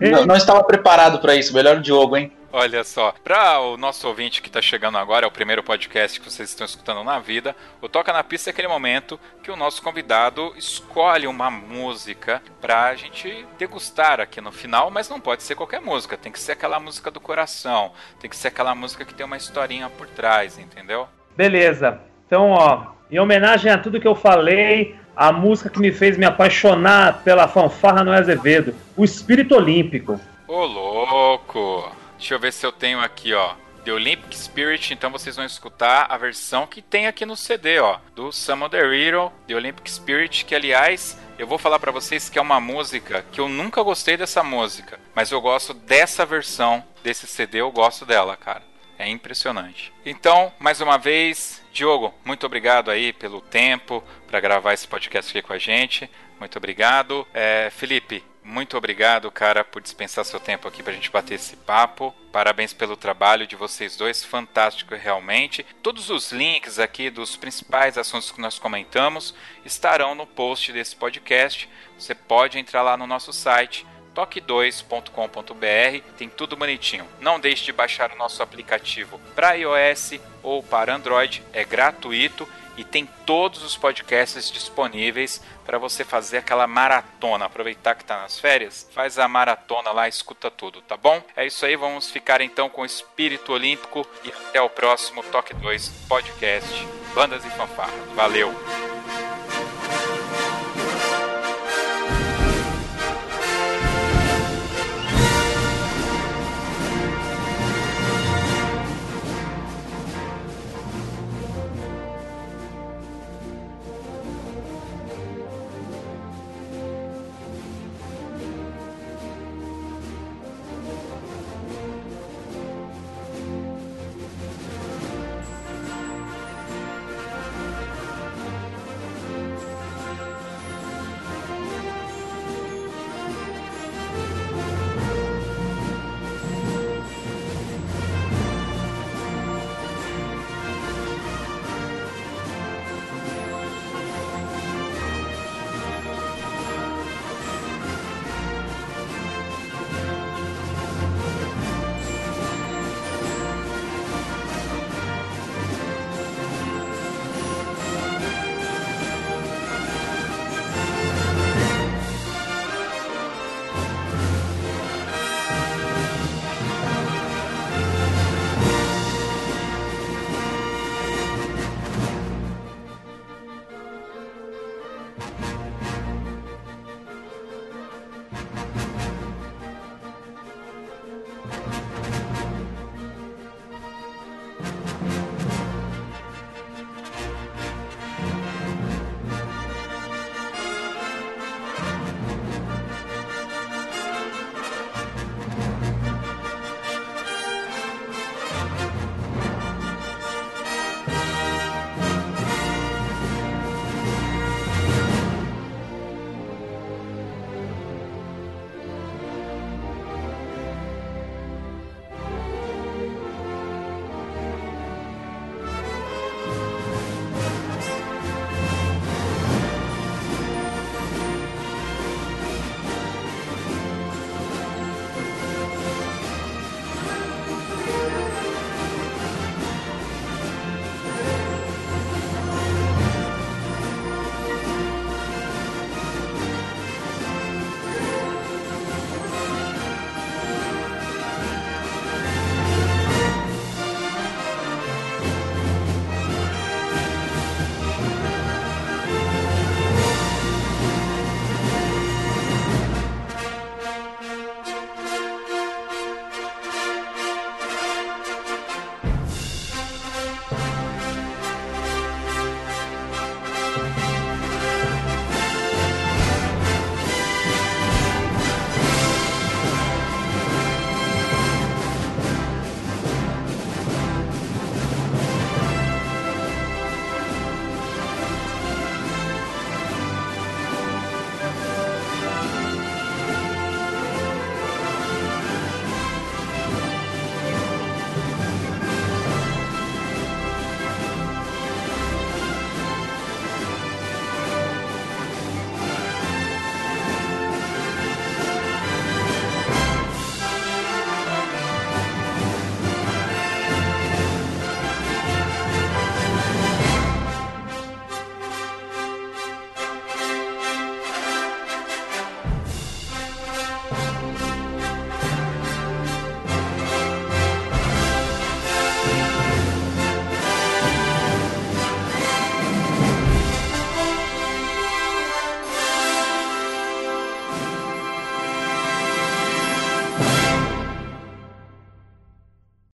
[0.11, 1.53] não, não, estava preparado para isso.
[1.53, 2.33] Melhor o Diogo, hein?
[2.55, 6.29] Olha só, para o nosso ouvinte que está chegando agora, é o primeiro podcast que
[6.29, 9.81] vocês estão escutando na vida, o Toca na Pista é aquele momento que o nosso
[9.81, 15.55] convidado escolhe uma música para a gente degustar aqui no final, mas não pode ser
[15.55, 19.15] qualquer música, tem que ser aquela música do coração, tem que ser aquela música que
[19.15, 21.07] tem uma historinha por trás, entendeu?
[21.35, 22.01] Beleza.
[22.27, 26.25] Então, ó, em homenagem a tudo que eu falei, a música que me fez me
[26.27, 30.21] apaixonar pela fanfarra no Azevedo, o Espírito Olímpico.
[30.47, 32.02] Ô, louco!
[32.23, 33.53] Deixa eu ver se eu tenho aqui, ó.
[33.83, 37.99] The Olympic Spirit, então vocês vão escutar a versão que tem aqui no CD, ó,
[38.15, 42.39] do Summon the Hero, The Olympic Spirit, que aliás, eu vou falar para vocês que
[42.39, 47.27] é uma música que eu nunca gostei dessa música, mas eu gosto dessa versão desse
[47.27, 48.63] CD, eu gosto dela, cara.
[48.97, 49.91] É impressionante.
[50.05, 55.45] Então, mais uma vez, Diogo, muito obrigado aí pelo tempo para gravar esse podcast aqui
[55.45, 56.09] com a gente.
[56.39, 57.27] Muito obrigado.
[57.33, 62.13] É, Felipe, muito obrigado, cara, por dispensar seu tempo aqui pra gente bater esse papo.
[62.31, 65.65] Parabéns pelo trabalho de vocês dois, fantástico realmente.
[65.81, 69.33] Todos os links aqui dos principais assuntos que nós comentamos
[69.63, 71.69] estarão no post desse podcast.
[71.97, 77.07] Você pode entrar lá no nosso site toque2.com.br, tem tudo bonitinho.
[77.19, 82.47] Não deixe de baixar o nosso aplicativo para iOS ou para Android, é gratuito
[82.77, 87.45] e tem todos os podcasts disponíveis para você fazer aquela maratona.
[87.45, 91.21] Aproveitar que está nas férias, faz a maratona lá, escuta tudo, tá bom?
[91.35, 95.53] É isso aí, vamos ficar então com o espírito olímpico e até o próximo Toque
[95.53, 97.93] 2 podcast Bandas e Fanfarras.
[98.15, 98.92] Valeu!